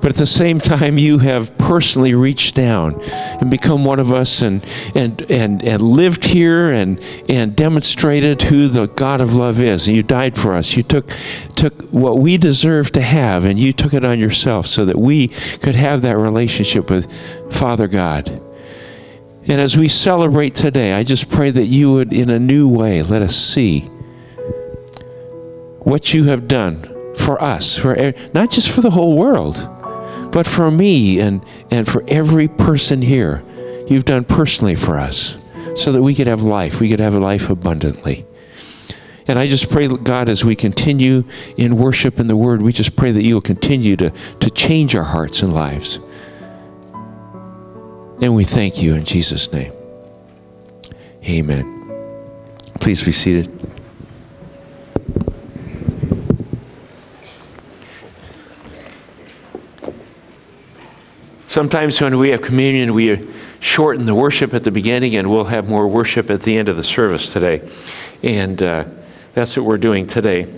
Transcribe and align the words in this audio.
but 0.00 0.10
at 0.10 0.16
the 0.16 0.26
same 0.26 0.60
time, 0.60 0.98
you 0.98 1.18
have 1.18 1.56
personally 1.58 2.14
reached 2.14 2.54
down 2.54 3.00
and 3.02 3.50
become 3.50 3.84
one 3.84 3.98
of 3.98 4.12
us 4.12 4.42
and, 4.42 4.64
and, 4.94 5.22
and, 5.30 5.62
and 5.62 5.82
lived 5.82 6.24
here 6.24 6.70
and, 6.70 7.02
and 7.28 7.56
demonstrated 7.56 8.42
who 8.42 8.68
the 8.68 8.86
God 8.86 9.20
of 9.20 9.34
love 9.34 9.60
is. 9.60 9.88
And 9.88 9.96
you 9.96 10.02
died 10.02 10.36
for 10.36 10.54
us. 10.54 10.76
You 10.76 10.82
took, 10.82 11.10
took 11.56 11.82
what 11.90 12.18
we 12.18 12.36
deserve 12.36 12.92
to 12.92 13.00
have 13.00 13.44
and 13.44 13.58
you 13.58 13.72
took 13.72 13.92
it 13.92 14.04
on 14.04 14.18
yourself 14.18 14.66
so 14.66 14.84
that 14.84 14.98
we 14.98 15.28
could 15.28 15.74
have 15.74 16.02
that 16.02 16.16
relationship 16.16 16.90
with 16.90 17.10
Father 17.52 17.88
God. 17.88 18.28
And 19.48 19.60
as 19.60 19.76
we 19.78 19.88
celebrate 19.88 20.54
today, 20.54 20.92
I 20.92 21.02
just 21.02 21.30
pray 21.30 21.50
that 21.50 21.64
you 21.64 21.92
would, 21.94 22.12
in 22.12 22.28
a 22.28 22.38
new 22.38 22.68
way, 22.68 23.02
let 23.02 23.22
us 23.22 23.34
see 23.34 23.80
what 25.80 26.12
you 26.12 26.24
have 26.24 26.46
done 26.46 26.82
for 27.16 27.42
us, 27.42 27.78
for 27.78 28.12
not 28.34 28.50
just 28.50 28.70
for 28.70 28.82
the 28.82 28.90
whole 28.90 29.16
world, 29.16 29.56
but 30.32 30.46
for 30.46 30.70
me 30.70 31.20
and, 31.20 31.44
and 31.70 31.86
for 31.86 32.04
every 32.08 32.48
person 32.48 33.02
here. 33.02 33.42
You've 33.86 34.04
done 34.04 34.24
personally 34.24 34.74
for 34.74 34.98
us 34.98 35.42
so 35.74 35.92
that 35.92 36.02
we 36.02 36.14
could 36.14 36.26
have 36.26 36.42
life, 36.42 36.80
we 36.80 36.88
could 36.90 37.00
have 37.00 37.14
life 37.14 37.48
abundantly. 37.48 38.26
And 39.26 39.38
I 39.38 39.46
just 39.46 39.70
pray, 39.70 39.88
God, 39.88 40.28
as 40.28 40.44
we 40.44 40.56
continue 40.56 41.24
in 41.56 41.76
worship 41.76 42.18
and 42.18 42.30
the 42.30 42.36
word, 42.36 42.62
we 42.62 42.72
just 42.72 42.96
pray 42.96 43.12
that 43.12 43.22
you 43.22 43.34
will 43.34 43.42
continue 43.42 43.94
to, 43.96 44.10
to 44.10 44.50
change 44.50 44.96
our 44.96 45.04
hearts 45.04 45.42
and 45.42 45.52
lives. 45.52 45.98
And 48.20 48.34
we 48.34 48.44
thank 48.44 48.82
you 48.82 48.94
in 48.94 49.04
Jesus' 49.04 49.52
name. 49.52 49.72
Amen. 51.24 51.84
Please 52.80 53.04
be 53.04 53.12
seated. 53.12 53.67
Sometimes 61.58 62.00
when 62.00 62.18
we 62.18 62.30
have 62.30 62.40
communion, 62.40 62.94
we 62.94 63.28
shorten 63.58 64.06
the 64.06 64.14
worship 64.14 64.54
at 64.54 64.62
the 64.62 64.70
beginning, 64.70 65.16
and 65.16 65.28
we'll 65.28 65.46
have 65.46 65.68
more 65.68 65.88
worship 65.88 66.30
at 66.30 66.42
the 66.42 66.56
end 66.56 66.68
of 66.68 66.76
the 66.76 66.84
service 66.84 67.32
today. 67.32 67.68
And 68.22 68.62
uh, 68.62 68.84
that's 69.34 69.56
what 69.56 69.66
we're 69.66 69.76
doing 69.76 70.06
today, 70.06 70.54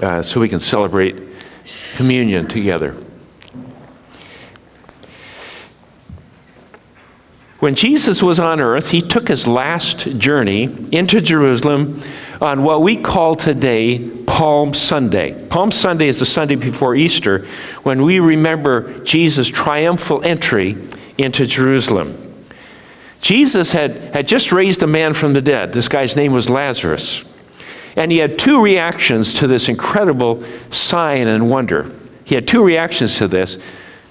uh, 0.00 0.22
so 0.22 0.38
we 0.38 0.48
can 0.48 0.60
celebrate 0.60 1.20
communion 1.96 2.46
together. 2.46 2.92
When 7.58 7.74
Jesus 7.74 8.22
was 8.22 8.38
on 8.38 8.60
earth, 8.60 8.90
he 8.90 9.00
took 9.00 9.26
his 9.26 9.48
last 9.48 10.20
journey 10.20 10.62
into 10.92 11.20
Jerusalem 11.20 12.00
on 12.44 12.62
what 12.62 12.82
we 12.82 12.94
call 12.94 13.34
today 13.34 14.06
Palm 14.26 14.74
Sunday. 14.74 15.46
Palm 15.48 15.72
Sunday 15.72 16.08
is 16.08 16.18
the 16.18 16.26
Sunday 16.26 16.56
before 16.56 16.94
Easter 16.94 17.46
when 17.84 18.02
we 18.02 18.20
remember 18.20 19.02
Jesus' 19.02 19.48
triumphal 19.48 20.22
entry 20.22 20.76
into 21.16 21.46
Jerusalem. 21.46 22.14
Jesus 23.22 23.72
had, 23.72 23.92
had 24.12 24.28
just 24.28 24.52
raised 24.52 24.82
a 24.82 24.86
man 24.86 25.14
from 25.14 25.32
the 25.32 25.40
dead. 25.40 25.72
This 25.72 25.88
guy's 25.88 26.16
name 26.16 26.32
was 26.32 26.50
Lazarus. 26.50 27.34
And 27.96 28.12
he 28.12 28.18
had 28.18 28.38
two 28.38 28.62
reactions 28.62 29.32
to 29.34 29.46
this 29.46 29.70
incredible 29.70 30.44
sign 30.70 31.26
and 31.28 31.48
wonder. 31.48 31.90
He 32.26 32.34
had 32.34 32.46
two 32.46 32.62
reactions 32.62 33.16
to 33.18 33.26
this. 33.28 33.64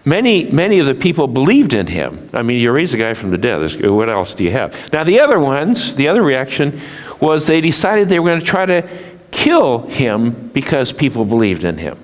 Many, 0.06 0.52
many 0.52 0.80
of 0.80 0.88
the 0.88 0.96
people 0.96 1.28
believed 1.28 1.74
in 1.74 1.88
him. 1.88 2.30
I 2.34 2.42
mean, 2.42 2.60
you 2.60 2.72
raise 2.72 2.94
a 2.94 2.98
guy 2.98 3.14
from 3.14 3.30
the 3.30 3.38
dead. 3.38 3.60
What 3.86 4.10
else 4.10 4.34
do 4.34 4.44
you 4.44 4.52
have? 4.52 4.92
Now, 4.92 5.04
the 5.04 5.20
other 5.20 5.40
ones, 5.40 5.96
the 5.96 6.08
other 6.08 6.24
reaction 6.24 6.82
was 7.24 7.48
they 7.48 7.62
decided 7.62 8.10
they 8.10 8.20
were 8.20 8.30
going 8.30 8.40
to 8.42 8.46
try 8.46 8.66
to 8.66 8.88
kill 9.32 9.88
him 9.88 10.50
because 10.50 10.92
people 10.92 11.24
believed 11.24 11.64
in 11.64 11.78
him. 11.78 11.98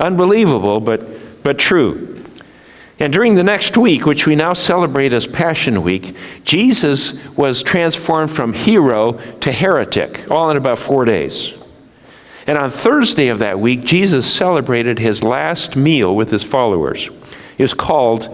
Unbelievable, 0.00 0.80
but, 0.80 1.42
but 1.44 1.56
true. 1.56 2.24
And 2.98 3.12
during 3.12 3.36
the 3.36 3.44
next 3.44 3.76
week, 3.76 4.06
which 4.06 4.26
we 4.26 4.34
now 4.34 4.54
celebrate 4.54 5.12
as 5.12 5.26
Passion 5.26 5.84
Week, 5.84 6.16
Jesus 6.44 7.36
was 7.36 7.62
transformed 7.62 8.30
from 8.30 8.54
hero 8.54 9.12
to 9.40 9.52
heretic, 9.52 10.28
all 10.30 10.50
in 10.50 10.56
about 10.56 10.78
four 10.78 11.04
days. 11.04 11.62
And 12.48 12.58
on 12.58 12.70
Thursday 12.70 13.28
of 13.28 13.38
that 13.38 13.60
week, 13.60 13.84
Jesus 13.84 14.32
celebrated 14.32 14.98
his 14.98 15.22
last 15.22 15.76
meal 15.76 16.14
with 16.14 16.30
his 16.30 16.42
followers 16.42 17.08
It 17.56 17.62
was 17.62 17.74
called 17.74 18.28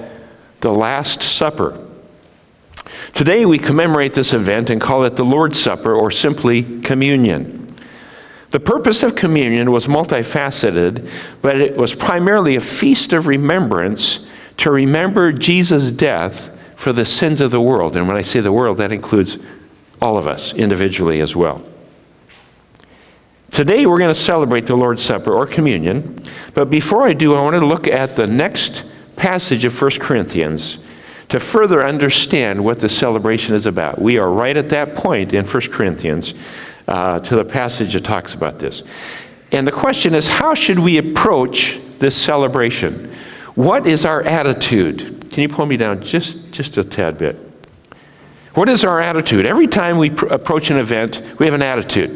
the 0.61 0.73
Last 0.73 1.23
Supper. 1.23 1.79
Today 3.13 3.45
we 3.45 3.59
commemorate 3.59 4.15
this 4.15 4.33
event 4.33 4.71
and 4.71 4.81
call 4.81 5.05
it 5.05 5.17
the 5.17 5.25
Lord's 5.25 5.59
Supper 5.59 5.95
or 5.95 6.11
simply 6.11 6.81
communion. 6.81 7.75
The 8.51 8.61
purpose 8.61 9.03
of 9.03 9.17
communion 9.17 9.71
was 9.71 9.87
multifaceted, 9.87 11.09
but 11.43 11.61
it 11.61 11.77
was 11.77 11.95
primarily 11.95 12.57
a 12.57 12.61
feast 12.61 13.13
of 13.13 13.27
remembrance 13.27 14.31
to 14.59 14.71
remember 14.71 15.31
Jesus' 15.31 15.91
death 15.91 16.59
for 16.77 16.93
the 16.93 17.05
sins 17.05 17.41
of 17.41 17.51
the 17.51 17.61
world. 17.61 17.97
And 17.97 18.09
when 18.09 18.17
I 18.17 18.23
say 18.23 18.41
the 18.41 18.53
world, 18.53 18.79
that 18.79 18.93
includes 18.93 19.47
all 20.01 20.17
of 20.17 20.27
us 20.27 20.55
individually 20.55 21.21
as 21.21 21.37
well. 21.37 21.63
Today 23.51 23.85
we're 23.85 23.99
going 23.99 24.11
to 24.11 24.19
celebrate 24.19 24.67
the 24.67 24.77
Lord's 24.77 25.03
Supper 25.03 25.33
or 25.33 25.47
communion, 25.47 26.23
but 26.55 26.71
before 26.71 27.07
I 27.07 27.13
do, 27.13 27.35
I 27.35 27.43
want 27.43 27.57
to 27.57 27.67
look 27.67 27.87
at 27.87 28.17
the 28.17 28.27
next 28.27 29.17
passage 29.17 29.65
of 29.67 29.81
1 29.81 29.91
Corinthians 30.01 30.82
to 31.33 31.41
further 31.41 31.83
understand 31.83 32.63
what 32.63 32.79
the 32.79 32.91
celebration 32.91 33.55
is 33.55 33.65
about. 33.65 33.99
We 33.99 34.19
are 34.19 34.31
right 34.31 34.55
at 34.55 34.69
that 34.69 34.95
point 34.95 35.33
in 35.33 35.47
1 35.47 35.63
Corinthians 35.71 36.39
uh, 36.87 37.21
to 37.21 37.37
the 37.37 37.45
passage 37.45 37.95
that 37.95 38.05
talks 38.05 38.35
about 38.35 38.59
this. 38.59 38.87
And 39.51 39.67
the 39.67 39.73
question 39.73 40.15
is 40.15 40.27
how 40.27 40.53
should 40.53 40.79
we 40.79 40.99
approach 40.99 41.79
this 41.99 42.15
celebration? 42.15 43.11
What 43.55 43.87
is 43.87 44.05
our 44.05 44.23
attitude? 44.23 45.31
Can 45.31 45.41
you 45.41 45.49
pull 45.49 45.65
me 45.65 45.79
down 45.79 46.03
just, 46.03 46.53
just 46.53 46.77
a 46.77 46.85
tad 46.85 47.17
bit? 47.17 47.37
What 48.53 48.69
is 48.69 48.85
our 48.85 49.01
attitude? 49.01 49.47
Every 49.47 49.67
time 49.67 49.97
we 49.97 50.11
pr- 50.11 50.27
approach 50.27 50.71
an 50.71 50.77
event, 50.77 51.23
we 51.39 51.47
have 51.47 51.55
an 51.55 51.63
attitude, 51.63 52.11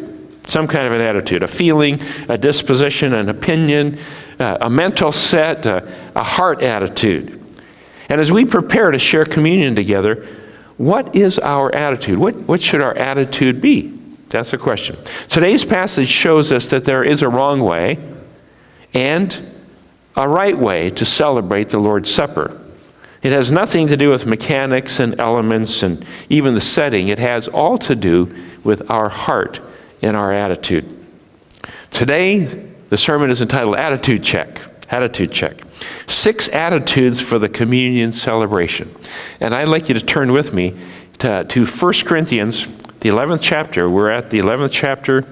some 0.47 0.69
kind 0.69 0.87
of 0.87 0.93
an 0.93 1.01
attitude, 1.01 1.43
a 1.43 1.49
feeling, 1.49 2.03
a 2.29 2.37
disposition, 2.37 3.15
an 3.15 3.31
opinion, 3.31 3.99
uh, 4.39 4.59
a 4.61 4.69
mental 4.69 5.11
set, 5.11 5.65
a, 5.65 5.91
a 6.15 6.23
heart 6.23 6.61
attitude. 6.61 7.36
And 8.09 8.21
as 8.21 8.31
we 8.31 8.45
prepare 8.45 8.91
to 8.91 8.99
share 8.99 9.25
communion 9.25 9.75
together, 9.75 10.27
what 10.77 11.17
is 11.17 11.39
our 11.39 11.75
attitude? 11.75 12.19
What, 12.19 12.35
what 12.43 12.63
should 12.63 12.81
our 12.81 12.95
attitude 12.97 13.61
be? 13.61 13.99
That's 14.29 14.51
the 14.51 14.59
question. 14.59 14.97
Today's 15.29 15.65
passage 15.65 16.09
shows 16.09 16.53
us 16.53 16.69
that 16.71 16.85
there 16.85 17.05
is 17.05 17.23
a 17.23 17.29
wrong 17.29 17.61
way 17.61 17.99
and 18.93 19.39
a 20.17 20.29
right 20.29 20.57
way 20.57 20.91
to 20.91 21.05
celebrate 21.05 21.69
the 21.69 21.79
Lord's 21.79 22.11
Supper. 22.11 22.61
It 23.23 23.33
has 23.33 23.51
nothing 23.51 23.89
to 23.89 23.97
do 23.97 24.11
with 24.11 24.27
mechanics 24.27 25.01
and 25.01 25.19
elements 25.19 25.83
and 25.83 26.05
even 26.29 26.55
the 26.55 26.61
setting. 26.61 27.09
It 27.09 27.19
has 27.19 27.49
all 27.49 27.79
to 27.79 27.95
do 27.95 28.35
with 28.63 28.91
our 28.91 29.09
heart 29.09 29.61
and 30.03 30.17
our 30.17 30.33
attitude. 30.33 30.85
Today, 31.91 32.45
the 32.89 32.97
sermon 32.97 33.31
is 33.31 33.41
entitled 33.41 33.77
Attitude 33.77 34.23
Check. 34.23 34.61
Attitude 34.91 35.33
Check. 35.33 35.57
Six 36.09 36.49
attitudes 36.49 37.21
for 37.21 37.39
the 37.39 37.49
communion 37.49 38.13
celebration. 38.13 38.91
And 39.41 39.55
I'd 39.55 39.69
like 39.69 39.89
you 39.89 39.95
to 39.95 40.05
turn 40.05 40.33
with 40.33 40.55
me 40.55 40.77
to, 41.19 41.45
to 41.45 41.67
1 41.67 41.93
Corinthians, 42.05 42.67
the 43.01 43.09
11th 43.09 43.41
chapter. 43.43 43.91
We're 43.91 44.11
at 44.11 44.31
the 44.31 44.39
11th 44.39 44.71
chapter, 44.71 45.25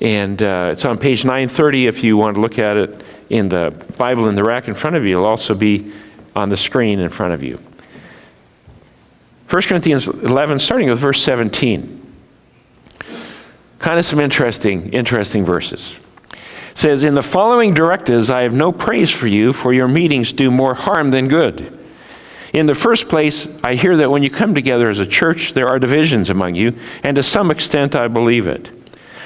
and 0.00 0.42
uh, 0.42 0.70
it's 0.72 0.84
on 0.84 0.98
page 0.98 1.24
930 1.24 1.86
if 1.86 2.04
you 2.04 2.16
want 2.16 2.34
to 2.34 2.40
look 2.40 2.58
at 2.58 2.76
it 2.76 3.02
in 3.30 3.48
the 3.48 3.70
Bible 3.96 4.28
in 4.28 4.34
the 4.34 4.44
rack 4.44 4.68
in 4.68 4.74
front 4.74 4.96
of 4.96 5.04
you. 5.04 5.12
It'll 5.16 5.24
also 5.24 5.54
be 5.54 5.92
on 6.36 6.50
the 6.50 6.56
screen 6.56 6.98
in 6.98 7.08
front 7.08 7.32
of 7.32 7.42
you. 7.42 7.58
1 9.48 9.62
Corinthians 9.62 10.08
11, 10.08 10.58
starting 10.58 10.90
with 10.90 10.98
verse 10.98 11.22
17. 11.24 12.00
Kind 13.78 13.98
of 13.98 14.04
some 14.04 14.20
interesting, 14.20 14.92
interesting 14.92 15.44
verses 15.44 15.96
says, 16.74 17.04
In 17.04 17.14
the 17.14 17.22
following 17.22 17.74
directives, 17.74 18.30
I 18.30 18.42
have 18.42 18.54
no 18.54 18.72
praise 18.72 19.10
for 19.10 19.26
you, 19.26 19.52
for 19.52 19.72
your 19.72 19.88
meetings 19.88 20.32
do 20.32 20.50
more 20.50 20.74
harm 20.74 21.10
than 21.10 21.28
good. 21.28 21.78
In 22.52 22.66
the 22.66 22.74
first 22.74 23.08
place, 23.08 23.62
I 23.64 23.74
hear 23.74 23.96
that 23.96 24.10
when 24.10 24.22
you 24.22 24.30
come 24.30 24.54
together 24.54 24.90
as 24.90 24.98
a 24.98 25.06
church, 25.06 25.54
there 25.54 25.68
are 25.68 25.78
divisions 25.78 26.28
among 26.28 26.54
you, 26.54 26.76
and 27.02 27.16
to 27.16 27.22
some 27.22 27.50
extent, 27.50 27.96
I 27.96 28.08
believe 28.08 28.46
it. 28.46 28.70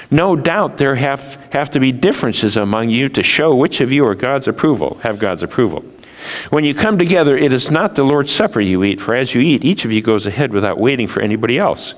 No 0.09 0.37
doubt 0.37 0.77
there 0.77 0.95
have, 0.95 1.35
have 1.51 1.69
to 1.71 1.79
be 1.81 1.91
differences 1.91 2.55
among 2.55 2.89
you 2.89 3.09
to 3.09 3.23
show 3.23 3.53
which 3.53 3.81
of 3.81 3.91
you 3.91 4.05
are 4.07 4.15
God's 4.15 4.47
approval, 4.47 4.99
have 5.03 5.19
God's 5.19 5.43
approval. 5.43 5.83
When 6.49 6.63
you 6.63 6.73
come 6.73 6.97
together, 6.97 7.37
it 7.37 7.51
is 7.51 7.69
not 7.69 7.95
the 7.95 8.03
Lord's 8.03 8.31
Supper 8.31 8.61
you 8.61 8.83
eat, 8.83 9.01
for 9.01 9.13
as 9.13 9.35
you 9.35 9.41
eat, 9.41 9.65
each 9.65 9.83
of 9.83 9.91
you 9.91 10.01
goes 10.01 10.25
ahead 10.25 10.53
without 10.53 10.79
waiting 10.79 11.07
for 11.07 11.21
anybody 11.21 11.59
else. 11.59 11.91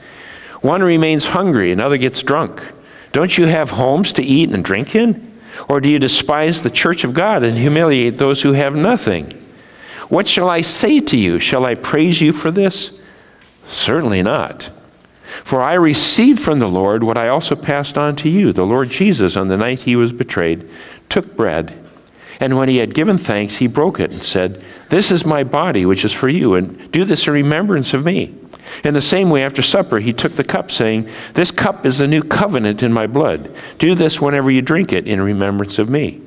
One 0.62 0.82
remains 0.82 1.28
hungry, 1.28 1.72
another 1.72 1.98
gets 1.98 2.24
drunk. 2.24 2.64
Don't 3.12 3.38
you 3.38 3.46
have 3.46 3.72
homes 3.72 4.12
to 4.14 4.24
eat 4.24 4.50
and 4.50 4.64
drink 4.64 4.96
in? 4.96 5.29
Or 5.68 5.82
do 5.82 5.90
you 5.90 6.00
despise 6.00 6.62
the 6.62 6.70
church 6.70 7.04
of 7.04 7.14
God 7.14 7.44
and 7.44 7.58
humiliate 7.58 8.18
those 8.18 8.42
who 8.42 8.54
have 8.54 8.76
nothing? 8.76 9.32
What 10.08 10.28
shall 10.28 10.50
I 10.50 10.62
say 10.62 11.00
to 11.00 11.18
you? 11.18 11.40
Shall 11.40 11.66
I 11.66 11.76
praise 11.76 12.22
you 12.22 12.34
for 12.34 12.52
this? 12.52 13.04
Certainly 13.66 14.24
not. 14.24 14.72
For 15.44 15.62
I 15.62 15.74
received 15.74 16.42
from 16.42 16.60
the 16.60 16.68
Lord 16.68 17.04
what 17.04 17.18
I 17.18 17.28
also 17.28 17.56
passed 17.56 17.98
on 17.98 18.16
to 18.18 18.30
you. 18.30 18.52
The 18.52 18.66
Lord 18.66 18.90
Jesus, 18.90 19.36
on 19.36 19.48
the 19.48 19.58
night 19.58 19.82
he 19.82 19.96
was 19.96 20.12
betrayed, 20.12 20.68
took 21.08 21.36
bread. 21.36 21.78
And 22.40 22.58
when 22.58 22.70
he 22.70 22.78
had 22.78 22.96
given 22.96 23.18
thanks, 23.18 23.58
he 23.58 23.68
broke 23.68 24.00
it 24.00 24.12
and 24.12 24.24
said, 24.24 24.64
This 24.90 25.12
is 25.12 25.26
my 25.26 25.44
body, 25.44 25.86
which 25.86 26.06
is 26.06 26.14
for 26.14 26.30
you, 26.30 26.56
and 26.56 26.92
do 26.92 27.04
this 27.04 27.28
in 27.28 27.34
remembrance 27.34 27.94
of 27.94 28.06
me. 28.06 28.36
In 28.84 28.94
the 28.94 29.02
same 29.02 29.30
way, 29.30 29.44
after 29.44 29.62
supper, 29.62 30.00
he 30.00 30.14
took 30.14 30.34
the 30.34 30.44
cup, 30.44 30.72
saying, 30.72 31.10
This 31.34 31.52
cup 31.52 31.86
is 31.86 31.98
the 31.98 32.08
new 32.08 32.22
covenant 32.22 32.84
in 32.84 32.94
my 32.94 33.08
blood. 33.08 33.54
Do 33.78 33.96
this 33.96 34.22
whenever 34.22 34.52
you 34.52 34.62
drink 34.62 34.94
it 34.94 35.08
in 35.08 35.22
remembrance 35.22 35.80
of 35.80 35.90
me. 35.90 36.22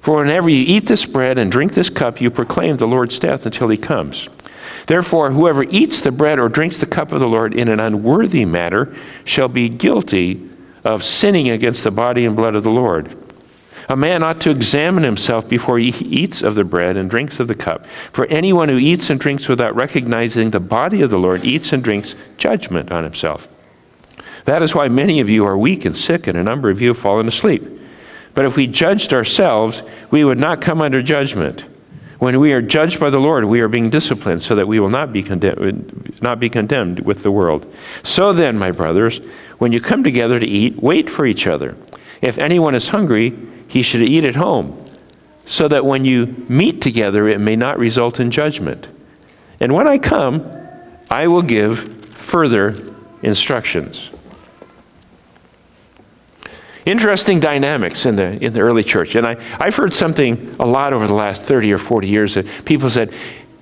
For 0.00 0.18
whenever 0.18 0.48
you 0.48 0.64
eat 0.66 0.86
this 0.86 1.06
bread 1.06 1.38
and 1.38 1.50
drink 1.50 1.72
this 1.72 1.90
cup, 1.90 2.20
you 2.20 2.30
proclaim 2.30 2.76
the 2.76 2.86
Lord's 2.86 3.18
death 3.18 3.46
until 3.46 3.68
he 3.68 3.76
comes. 3.76 4.28
Therefore, 4.86 5.30
whoever 5.30 5.64
eats 5.64 6.00
the 6.00 6.12
bread 6.12 6.38
or 6.38 6.48
drinks 6.48 6.78
the 6.78 6.86
cup 6.86 7.10
of 7.10 7.20
the 7.20 7.28
Lord 7.28 7.54
in 7.54 7.68
an 7.68 7.80
unworthy 7.80 8.44
manner 8.44 8.94
shall 9.24 9.48
be 9.48 9.68
guilty 9.68 10.48
of 10.84 11.02
sinning 11.02 11.48
against 11.48 11.84
the 11.84 11.90
body 11.90 12.26
and 12.26 12.36
blood 12.36 12.54
of 12.54 12.62
the 12.62 12.70
Lord. 12.70 13.16
A 13.88 13.96
man 13.96 14.22
ought 14.22 14.40
to 14.42 14.50
examine 14.50 15.04
himself 15.04 15.48
before 15.48 15.78
he 15.78 15.88
eats 15.88 16.42
of 16.42 16.54
the 16.54 16.64
bread 16.64 16.96
and 16.96 17.10
drinks 17.10 17.38
of 17.38 17.48
the 17.48 17.54
cup. 17.54 17.86
For 18.12 18.26
anyone 18.26 18.68
who 18.68 18.78
eats 18.78 19.10
and 19.10 19.20
drinks 19.20 19.48
without 19.48 19.76
recognizing 19.76 20.50
the 20.50 20.60
body 20.60 21.02
of 21.02 21.10
the 21.10 21.18
Lord 21.18 21.44
eats 21.44 21.72
and 21.72 21.82
drinks 21.82 22.14
judgment 22.38 22.90
on 22.90 23.04
himself. 23.04 23.48
That 24.46 24.62
is 24.62 24.74
why 24.74 24.88
many 24.88 25.20
of 25.20 25.30
you 25.30 25.44
are 25.46 25.56
weak 25.56 25.84
and 25.84 25.96
sick, 25.96 26.26
and 26.26 26.36
a 26.36 26.42
number 26.42 26.70
of 26.70 26.80
you 26.80 26.88
have 26.88 26.98
fallen 26.98 27.28
asleep. 27.28 27.62
But 28.34 28.44
if 28.44 28.56
we 28.56 28.66
judged 28.66 29.12
ourselves, 29.12 29.88
we 30.10 30.24
would 30.24 30.38
not 30.38 30.60
come 30.60 30.80
under 30.80 31.02
judgment. 31.02 31.64
When 32.18 32.40
we 32.40 32.52
are 32.52 32.62
judged 32.62 33.00
by 33.00 33.10
the 33.10 33.20
Lord, 33.20 33.44
we 33.44 33.60
are 33.60 33.68
being 33.68 33.90
disciplined 33.90 34.42
so 34.42 34.54
that 34.54 34.68
we 34.68 34.80
will 34.80 34.88
not 34.88 35.12
be, 35.12 35.22
condemned, 35.22 36.20
not 36.22 36.40
be 36.40 36.48
condemned 36.48 37.00
with 37.00 37.22
the 37.22 37.30
world. 37.30 37.72
So 38.02 38.32
then, 38.32 38.58
my 38.58 38.70
brothers, 38.70 39.18
when 39.58 39.72
you 39.72 39.80
come 39.80 40.02
together 40.02 40.38
to 40.38 40.46
eat, 40.46 40.82
wait 40.82 41.10
for 41.10 41.26
each 41.26 41.46
other. 41.46 41.76
If 42.22 42.38
anyone 42.38 42.74
is 42.74 42.88
hungry, 42.88 43.36
he 43.74 43.82
should 43.82 44.02
eat 44.02 44.24
at 44.24 44.36
home, 44.36 44.80
so 45.44 45.66
that 45.66 45.84
when 45.84 46.04
you 46.04 46.46
meet 46.48 46.80
together, 46.80 47.26
it 47.28 47.40
may 47.40 47.56
not 47.56 47.76
result 47.76 48.20
in 48.20 48.30
judgment. 48.30 48.86
And 49.58 49.74
when 49.74 49.88
I 49.88 49.98
come, 49.98 50.48
I 51.10 51.26
will 51.26 51.42
give 51.42 51.80
further 52.14 52.76
instructions. 53.20 54.12
Interesting 56.86 57.40
dynamics 57.40 58.06
in 58.06 58.14
the, 58.14 58.44
in 58.44 58.52
the 58.52 58.60
early 58.60 58.84
church. 58.84 59.16
And 59.16 59.26
I, 59.26 59.36
I've 59.58 59.74
heard 59.74 59.92
something 59.92 60.54
a 60.60 60.66
lot 60.66 60.94
over 60.94 61.08
the 61.08 61.14
last 61.14 61.42
30 61.42 61.72
or 61.72 61.78
40 61.78 62.06
years 62.06 62.34
that 62.34 62.46
people 62.64 62.88
said, 62.88 63.12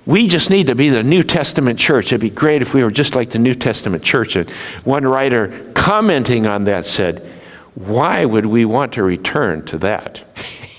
we 0.05 0.27
just 0.27 0.51
need 0.51 0.67
to 0.67 0.75
be 0.75 0.89
the 0.89 1.01
New 1.01 1.23
Testament 1.23 1.79
church. 1.79 2.07
It'd 2.07 2.21
be 2.21 2.29
great 2.29 2.61
if 2.61 2.75
we 2.75 2.83
were 2.83 2.91
just 2.91 3.15
like 3.15 3.31
the 3.31 3.39
New 3.39 3.55
Testament 3.55 4.03
church. 4.03 4.35
And 4.35 4.47
one 4.83 5.07
writer 5.07 5.71
commenting 5.73 6.45
on 6.45 6.65
that 6.65 6.85
said, 6.85 7.27
why 7.75 8.25
would 8.25 8.45
we 8.45 8.65
want 8.65 8.93
to 8.93 9.03
return 9.03 9.65
to 9.65 9.77
that? 9.79 10.23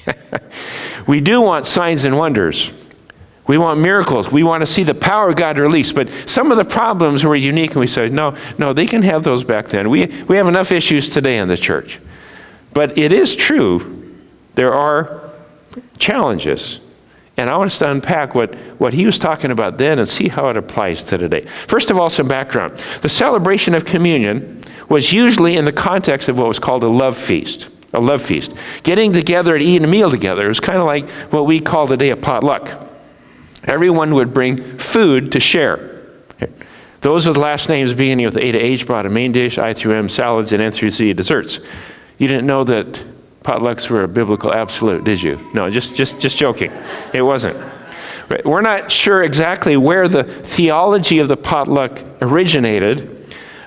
we 1.07 1.21
do 1.21 1.41
want 1.41 1.67
signs 1.67 2.05
and 2.05 2.17
wonders. 2.17 2.73
We 3.47 3.59
want 3.59 3.81
miracles. 3.81 4.33
We 4.33 4.43
want 4.43 4.63
to 4.63 4.67
see 4.67 4.85
the 4.85 4.95
power 4.95 5.31
of 5.31 5.37
God 5.37 5.59
released. 5.59 5.95
But 5.95 6.09
some 6.27 6.51
of 6.51 6.57
the 6.57 6.65
problems 6.65 7.25
were 7.25 7.37
unique, 7.37 7.73
and 7.73 7.81
we 7.81 7.87
said, 7.87 8.13
no, 8.13 8.37
no, 8.59 8.73
they 8.73 8.87
can 8.87 9.03
have 9.03 9.23
those 9.23 9.45
back 9.45 9.69
then. 9.69 9.91
We, 9.91 10.07
we 10.29 10.37
have 10.37 10.47
enough 10.47 10.73
issues 10.73 11.13
today 11.13 11.39
in 11.39 11.49
the 11.49 11.57
church. 11.57 12.01
But 12.73 12.97
it 12.97 13.13
is 13.13 13.37
true, 13.37 14.15
there 14.55 14.73
are 14.73 15.31
challenges. 15.99 16.81
And 17.37 17.51
I 17.51 17.57
want 17.57 17.67
us 17.67 17.79
to 17.79 17.91
unpack 17.91 18.35
what, 18.35 18.55
what 18.79 18.93
he 18.93 19.05
was 19.05 19.19
talking 19.19 19.51
about 19.51 19.77
then 19.77 19.99
and 19.99 20.09
see 20.09 20.29
how 20.29 20.49
it 20.49 20.57
applies 20.57 21.03
to 21.05 21.19
today. 21.19 21.47
First 21.67 21.91
of 21.91 21.99
all, 21.99 22.09
some 22.09 22.29
background. 22.29 22.77
The 23.03 23.09
celebration 23.09 23.75
of 23.75 23.85
communion 23.85 24.64
was 24.89 25.13
usually 25.13 25.57
in 25.57 25.65
the 25.65 25.73
context 25.73 26.29
of 26.29 26.39
what 26.39 26.49
was 26.49 26.59
called 26.59 26.83
a 26.83 26.89
love 26.89 27.17
feast. 27.17 27.71
A 27.93 28.01
love 28.01 28.23
feast. 28.23 28.57
Getting 28.83 29.13
together 29.13 29.55
and 29.55 29.63
eating 29.63 29.85
a 29.85 29.91
meal 29.91 30.11
together 30.11 30.49
was 30.49 30.61
kind 30.61 30.79
of 30.79 30.85
like 30.85 31.09
what 31.33 31.47
we 31.47 31.61
call 31.61 31.87
today 31.87 32.11
a 32.11 32.17
potluck. 32.17 32.91
Everyone 33.65 34.15
would 34.15 34.35
bring 34.35 34.79
food 34.79 35.33
to 35.33 35.41
share. 35.41 35.91
Those 37.01 37.27
with 37.27 37.37
last 37.37 37.69
names 37.69 37.93
beginning 37.93 38.25
with 38.25 38.37
A 38.37 38.53
to 38.53 38.59
H 38.59 38.87
brought 38.87 39.05
a 39.05 39.11
main 39.11 39.31
dish, 39.33 39.59
I 39.59 39.75
through 39.75 39.95
M 39.95 40.09
salads, 40.09 40.53
and 40.53 40.63
N 40.63 40.73
through 40.73 40.89
Z 40.89 41.13
desserts. 41.13 41.59
You 42.17 42.27
didn't 42.27 42.47
know 42.47 42.65
that 42.65 43.05
potlucks 43.43 43.91
were 43.91 44.05
a 44.05 44.09
biblical 44.09 44.55
absolute, 44.55 45.05
did 45.05 45.23
you? 45.23 45.39
No, 45.53 45.69
just, 45.69 45.97
just, 45.97 46.21
just 46.21 46.39
joking. 46.39 46.73
It 47.13 47.21
wasn't. 47.21 47.57
We're 48.45 48.63
not 48.63 48.91
sure 48.91 49.23
exactly 49.23 49.77
where 49.77 50.09
the 50.09 50.25
theology 50.25 51.19
of 51.19 51.29
the 51.29 51.37
potluck 51.37 52.03
originated, 52.23 53.14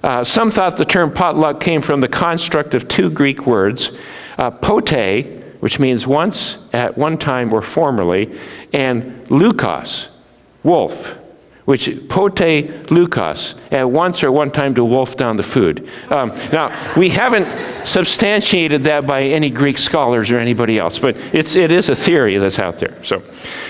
uh, 0.03 0.23
some 0.23 0.51
thought 0.51 0.77
the 0.77 0.85
term 0.85 1.11
potluck 1.11 1.59
came 1.59 1.81
from 1.81 2.01
the 2.01 2.07
construct 2.07 2.73
of 2.73 2.87
two 2.87 3.09
Greek 3.09 3.45
words, 3.45 3.97
uh, 4.37 4.51
pote, 4.51 5.25
which 5.59 5.79
means 5.79 6.05
once, 6.05 6.73
at 6.73 6.97
one 6.97 7.17
time, 7.17 7.51
or 7.51 7.61
formerly, 7.61 8.37
and 8.73 9.25
lukos, 9.25 10.21
wolf, 10.63 11.17
which 11.65 11.89
pote 12.07 12.35
lukos, 12.35 13.73
at 13.73 13.89
once 13.89 14.23
or 14.23 14.31
one 14.31 14.49
time 14.51 14.75
to 14.75 14.85
wolf 14.85 15.17
down 15.17 15.35
the 15.35 15.43
food. 15.43 15.89
Um, 16.09 16.29
now, 16.53 16.95
we 16.95 17.09
haven't 17.09 17.85
substantiated 17.85 18.83
that 18.85 19.07
by 19.07 19.23
any 19.23 19.49
Greek 19.49 19.77
scholars 19.77 20.31
or 20.31 20.37
anybody 20.37 20.79
else, 20.79 20.99
but 20.99 21.17
it's, 21.33 21.55
it 21.55 21.71
is 21.71 21.89
a 21.89 21.95
theory 21.95 22.37
that's 22.37 22.59
out 22.59 22.77
there. 22.79 23.03
So, 23.03 23.19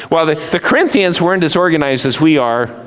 while 0.09 0.25
the, 0.25 0.35
the 0.51 0.59
Corinthians 0.59 1.21
weren't 1.21 1.43
as 1.43 1.55
organized 1.55 2.05
as 2.05 2.21
we 2.21 2.37
are, 2.37 2.86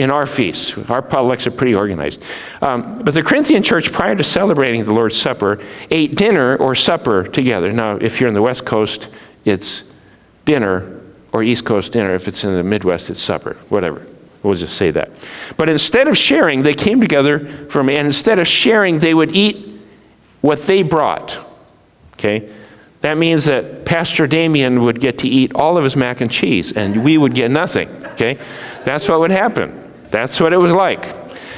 in 0.00 0.10
our 0.10 0.24
feasts. 0.24 0.90
Our 0.90 1.02
potlucks 1.02 1.46
are 1.46 1.50
pretty 1.50 1.74
organized. 1.74 2.24
Um, 2.62 3.02
but 3.02 3.12
the 3.12 3.22
Corinthian 3.22 3.62
church, 3.62 3.92
prior 3.92 4.16
to 4.16 4.24
celebrating 4.24 4.82
the 4.84 4.94
Lord's 4.94 5.16
Supper, 5.16 5.62
ate 5.90 6.16
dinner 6.16 6.56
or 6.56 6.74
supper 6.74 7.24
together. 7.24 7.70
Now, 7.70 7.96
if 7.96 8.18
you're 8.18 8.28
in 8.28 8.34
the 8.34 8.40
West 8.40 8.64
Coast, 8.64 9.14
it's 9.44 9.94
dinner, 10.46 11.00
or 11.32 11.42
East 11.42 11.66
Coast 11.66 11.92
dinner. 11.92 12.14
If 12.14 12.28
it's 12.28 12.44
in 12.44 12.54
the 12.54 12.62
Midwest, 12.62 13.10
it's 13.10 13.20
supper, 13.20 13.58
whatever. 13.68 14.06
We'll 14.42 14.54
just 14.54 14.74
say 14.74 14.90
that. 14.92 15.10
But 15.58 15.68
instead 15.68 16.08
of 16.08 16.16
sharing, 16.16 16.62
they 16.62 16.72
came 16.72 16.98
together 16.98 17.46
from, 17.66 17.90
and 17.90 18.06
instead 18.06 18.38
of 18.38 18.48
sharing, 18.48 19.00
they 19.00 19.12
would 19.12 19.36
eat 19.36 19.80
what 20.40 20.62
they 20.62 20.82
brought. 20.82 21.38
Okay? 22.14 22.50
That 23.02 23.18
means 23.18 23.44
that 23.44 23.84
Pastor 23.84 24.26
Damien 24.26 24.82
would 24.82 24.98
get 24.98 25.18
to 25.18 25.28
eat 25.28 25.54
all 25.54 25.76
of 25.76 25.84
his 25.84 25.94
mac 25.94 26.22
and 26.22 26.30
cheese, 26.30 26.74
and 26.74 27.04
we 27.04 27.18
would 27.18 27.34
get 27.34 27.50
nothing. 27.50 27.88
Okay? 28.06 28.38
That's 28.84 29.08
what 29.10 29.20
would 29.20 29.30
happen. 29.30 29.79
That's 30.10 30.40
what 30.40 30.52
it 30.52 30.58
was 30.58 30.72
like. 30.72 31.04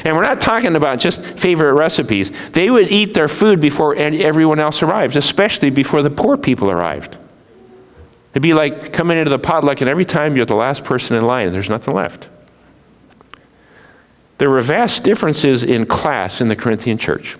And 0.04 0.16
we're 0.16 0.22
not 0.22 0.40
talking 0.40 0.74
about 0.74 0.98
just 0.98 1.24
favorite 1.24 1.74
recipes. 1.74 2.32
They 2.50 2.70
would 2.70 2.90
eat 2.90 3.14
their 3.14 3.28
food 3.28 3.60
before 3.60 3.94
everyone 3.94 4.58
else 4.58 4.82
arrived, 4.82 5.16
especially 5.16 5.70
before 5.70 6.02
the 6.02 6.10
poor 6.10 6.36
people 6.36 6.70
arrived. 6.70 7.16
It'd 8.32 8.42
be 8.42 8.54
like 8.54 8.92
coming 8.92 9.18
into 9.18 9.30
the 9.30 9.38
potluck, 9.38 9.80
and 9.80 9.88
every 9.90 10.04
time 10.04 10.36
you're 10.36 10.46
the 10.46 10.54
last 10.54 10.84
person 10.84 11.16
in 11.16 11.26
line, 11.26 11.52
there's 11.52 11.70
nothing 11.70 11.94
left. 11.94 12.28
There 14.38 14.50
were 14.50 14.60
vast 14.60 15.04
differences 15.04 15.62
in 15.62 15.86
class 15.86 16.40
in 16.40 16.48
the 16.48 16.56
Corinthian 16.56 16.98
church. 16.98 17.36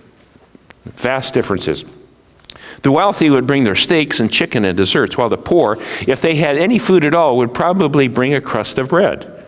Vast 0.84 1.34
differences. 1.34 1.84
The 2.82 2.92
wealthy 2.92 3.30
would 3.30 3.46
bring 3.46 3.64
their 3.64 3.74
steaks 3.74 4.20
and 4.20 4.30
chicken 4.30 4.64
and 4.64 4.76
desserts, 4.76 5.16
while 5.16 5.28
the 5.28 5.36
poor, 5.36 5.78
if 6.06 6.20
they 6.20 6.36
had 6.36 6.56
any 6.56 6.78
food 6.78 7.04
at 7.04 7.14
all, 7.14 7.36
would 7.38 7.54
probably 7.54 8.06
bring 8.06 8.34
a 8.34 8.40
crust 8.40 8.78
of 8.78 8.90
bread. 8.90 9.41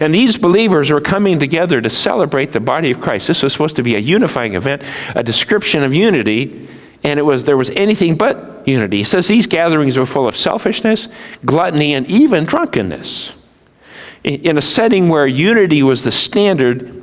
And 0.00 0.14
these 0.14 0.36
believers 0.36 0.90
were 0.90 1.00
coming 1.00 1.38
together 1.38 1.80
to 1.80 1.90
celebrate 1.90 2.52
the 2.52 2.60
body 2.60 2.90
of 2.90 3.00
Christ. 3.00 3.28
This 3.28 3.42
was 3.42 3.52
supposed 3.52 3.76
to 3.76 3.82
be 3.82 3.96
a 3.96 4.00
unifying 4.00 4.54
event, 4.54 4.82
a 5.14 5.22
description 5.22 5.82
of 5.82 5.94
unity, 5.94 6.68
and 7.02 7.18
it 7.18 7.22
was 7.22 7.44
there 7.44 7.56
was 7.56 7.70
anything 7.70 8.16
but 8.16 8.66
unity. 8.66 8.98
He 8.98 9.04
says 9.04 9.26
these 9.26 9.46
gatherings 9.46 9.96
were 9.96 10.06
full 10.06 10.28
of 10.28 10.36
selfishness, 10.36 11.14
gluttony, 11.44 11.94
and 11.94 12.06
even 12.06 12.44
drunkenness. 12.44 13.34
In 14.24 14.58
a 14.58 14.62
setting 14.62 15.08
where 15.08 15.26
unity 15.26 15.82
was 15.82 16.04
the 16.04 16.12
standard, 16.12 16.94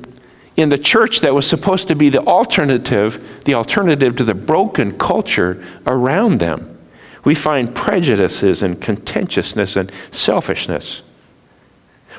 in 0.58 0.70
the 0.70 0.78
church 0.78 1.22
that 1.22 1.34
was 1.34 1.48
supposed 1.48 1.88
to 1.88 1.96
be 1.96 2.10
the 2.10 2.22
alternative, 2.22 3.42
the 3.46 3.56
alternative 3.56 4.16
to 4.18 4.24
the 4.24 4.36
broken 4.36 4.98
culture 4.98 5.64
around 5.88 6.40
them, 6.40 6.78
we 7.24 7.34
find 7.34 7.76
prejudices 7.76 8.62
and 8.62 8.80
contentiousness 8.80 9.76
and 9.76 9.92
selfishness. 10.12 11.02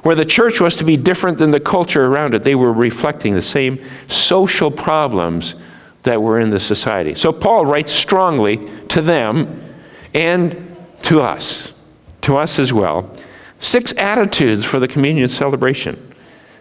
Where 0.06 0.14
the 0.14 0.24
church 0.24 0.60
was 0.60 0.76
to 0.76 0.84
be 0.84 0.96
different 0.96 1.38
than 1.38 1.50
the 1.50 1.58
culture 1.58 2.06
around 2.06 2.36
it, 2.36 2.44
they 2.44 2.54
were 2.54 2.72
reflecting 2.72 3.34
the 3.34 3.42
same 3.42 3.84
social 4.06 4.70
problems 4.70 5.64
that 6.04 6.22
were 6.22 6.38
in 6.38 6.50
the 6.50 6.60
society. 6.60 7.16
So 7.16 7.32
Paul 7.32 7.66
writes 7.66 7.90
strongly 7.90 8.70
to 8.90 9.02
them 9.02 9.74
and 10.14 10.76
to 11.02 11.22
us, 11.22 11.90
to 12.20 12.36
us 12.36 12.60
as 12.60 12.72
well, 12.72 13.12
six 13.58 13.98
attitudes 13.98 14.64
for 14.64 14.78
the 14.78 14.86
communion 14.86 15.26
celebration. 15.26 15.98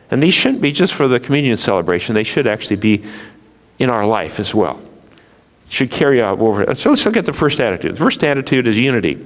And 0.09 0.23
these 0.23 0.33
shouldn't 0.33 0.63
be 0.63 0.71
just 0.71 0.95
for 0.95 1.07
the 1.07 1.19
communion 1.19 1.55
celebration, 1.55 2.15
they 2.15 2.23
should 2.23 2.47
actually 2.47 2.77
be 2.77 3.03
in 3.77 3.91
our 3.91 4.07
life 4.07 4.39
as 4.39 4.55
well. 4.55 4.81
Should 5.69 5.91
carry 5.91 6.19
out 6.19 6.39
over. 6.39 6.73
So 6.73 6.89
let's 6.89 7.05
look 7.05 7.15
at 7.15 7.27
the 7.27 7.33
first 7.33 7.59
attitude. 7.59 7.93
The 7.93 7.99
first 7.99 8.23
attitude 8.23 8.67
is 8.67 8.79
unity. 8.79 9.23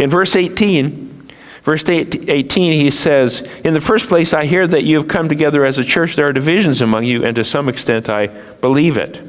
In 0.00 0.10
verse 0.10 0.34
18, 0.34 1.17
Verse 1.68 1.86
18, 1.86 2.72
he 2.72 2.90
says, 2.90 3.42
In 3.62 3.74
the 3.74 3.80
first 3.82 4.08
place, 4.08 4.32
I 4.32 4.46
hear 4.46 4.66
that 4.66 4.84
you 4.84 4.96
have 4.96 5.06
come 5.06 5.28
together 5.28 5.66
as 5.66 5.78
a 5.78 5.84
church. 5.84 6.16
There 6.16 6.26
are 6.26 6.32
divisions 6.32 6.80
among 6.80 7.04
you, 7.04 7.26
and 7.26 7.36
to 7.36 7.44
some 7.44 7.68
extent, 7.68 8.08
I 8.08 8.28
believe 8.28 8.96
it. 8.96 9.20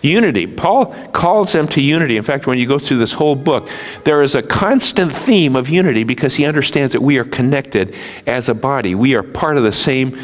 Unity. 0.00 0.48
Paul 0.48 0.86
calls 1.12 1.52
them 1.52 1.68
to 1.68 1.80
unity. 1.80 2.16
In 2.16 2.24
fact, 2.24 2.48
when 2.48 2.58
you 2.58 2.66
go 2.66 2.80
through 2.80 2.96
this 2.96 3.12
whole 3.12 3.36
book, 3.36 3.68
there 4.02 4.24
is 4.24 4.34
a 4.34 4.42
constant 4.42 5.12
theme 5.12 5.54
of 5.54 5.68
unity 5.68 6.02
because 6.02 6.34
he 6.34 6.46
understands 6.46 6.94
that 6.94 7.00
we 7.00 7.16
are 7.18 7.24
connected 7.24 7.94
as 8.26 8.48
a 8.48 8.56
body. 8.56 8.96
We 8.96 9.14
are 9.14 9.22
part 9.22 9.56
of 9.56 9.62
the 9.62 9.70
same 9.70 10.18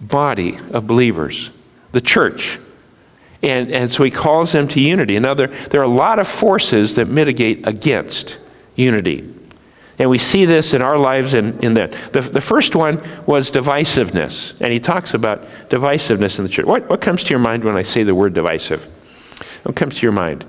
body 0.00 0.58
of 0.72 0.86
believers, 0.86 1.50
the 1.92 2.00
church. 2.00 2.58
And, 3.42 3.70
and 3.70 3.90
so 3.90 4.02
he 4.02 4.10
calls 4.10 4.52
them 4.52 4.66
to 4.68 4.80
unity. 4.80 5.18
Now, 5.18 5.34
there, 5.34 5.48
there 5.48 5.82
are 5.82 5.84
a 5.84 5.88
lot 5.88 6.18
of 6.18 6.26
forces 6.26 6.94
that 6.94 7.06
mitigate 7.06 7.68
against 7.68 8.38
unity. 8.76 9.34
And 10.00 10.08
we 10.08 10.16
see 10.16 10.46
this 10.46 10.72
in 10.72 10.80
our 10.80 10.96
lives 10.96 11.34
in, 11.34 11.62
in 11.62 11.74
that. 11.74 11.92
The, 12.12 12.22
the 12.22 12.40
first 12.40 12.74
one 12.74 13.02
was 13.26 13.50
divisiveness. 13.50 14.58
And 14.58 14.72
he 14.72 14.80
talks 14.80 15.12
about 15.12 15.42
divisiveness 15.68 16.38
in 16.38 16.46
the 16.46 16.48
church. 16.48 16.64
What, 16.64 16.88
what 16.88 17.02
comes 17.02 17.22
to 17.24 17.30
your 17.30 17.38
mind 17.38 17.64
when 17.64 17.76
I 17.76 17.82
say 17.82 18.02
the 18.02 18.14
word 18.14 18.32
divisive? 18.32 18.82
What 19.62 19.76
comes 19.76 19.98
to 19.98 20.06
your 20.06 20.12
mind? 20.12 20.46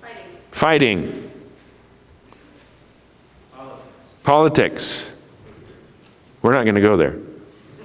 Fighting. 0.00 0.24
Fighting. 0.50 1.30
Politics. 3.52 4.22
Politics. 4.22 5.26
We're 6.40 6.52
not 6.52 6.62
going 6.62 6.76
to 6.76 6.80
go 6.80 6.96
there. 6.96 7.18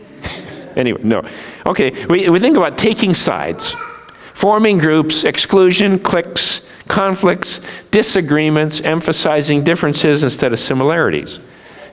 anyway, 0.77 1.01
no. 1.03 1.27
Okay, 1.65 2.05
we, 2.05 2.29
we 2.29 2.39
think 2.39 2.55
about 2.55 2.77
taking 2.77 3.13
sides, 3.13 3.75
forming 4.33 4.77
groups, 4.77 5.25
exclusion, 5.25 5.99
cliques, 5.99 6.64
conflicts, 6.87 7.65
disagreements, 7.91 8.81
emphasizing 8.81 9.63
differences 9.63 10.23
instead 10.23 10.53
of 10.53 10.59
similarities. 10.59 11.39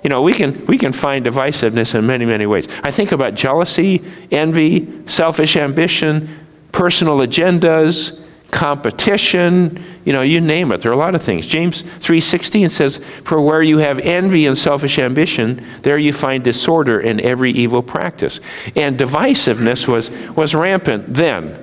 You 0.02 0.10
know, 0.10 0.22
we 0.22 0.32
can, 0.32 0.66
we 0.66 0.78
can 0.78 0.92
find 0.92 1.24
divisiveness 1.24 1.94
in 1.94 2.06
many, 2.06 2.24
many 2.24 2.46
ways. 2.46 2.68
I 2.82 2.90
think 2.90 3.12
about 3.12 3.34
jealousy, 3.34 4.02
envy, 4.30 4.88
selfish 5.06 5.56
ambition, 5.56 6.28
personal 6.72 7.18
agendas, 7.18 8.22
competition, 8.50 9.82
you 10.04 10.12
know, 10.12 10.20
you 10.20 10.40
name 10.40 10.72
it. 10.72 10.82
There 10.82 10.90
are 10.90 10.94
a 10.94 10.98
lot 10.98 11.14
of 11.14 11.22
things. 11.22 11.46
James 11.46 11.82
3:16 12.00 12.68
says, 12.68 12.98
"For 13.24 13.40
where 13.40 13.62
you 13.62 13.78
have 13.78 13.98
envy 14.00 14.46
and 14.46 14.56
selfish 14.56 14.98
ambition, 14.98 15.62
there 15.82 15.98
you 15.98 16.12
find 16.12 16.42
disorder 16.42 17.00
and 17.00 17.20
every 17.20 17.50
evil 17.50 17.82
practice." 17.82 18.40
And 18.76 18.98
divisiveness 18.98 19.88
was 19.88 20.10
was 20.36 20.54
rampant 20.54 21.14
then. 21.14 21.54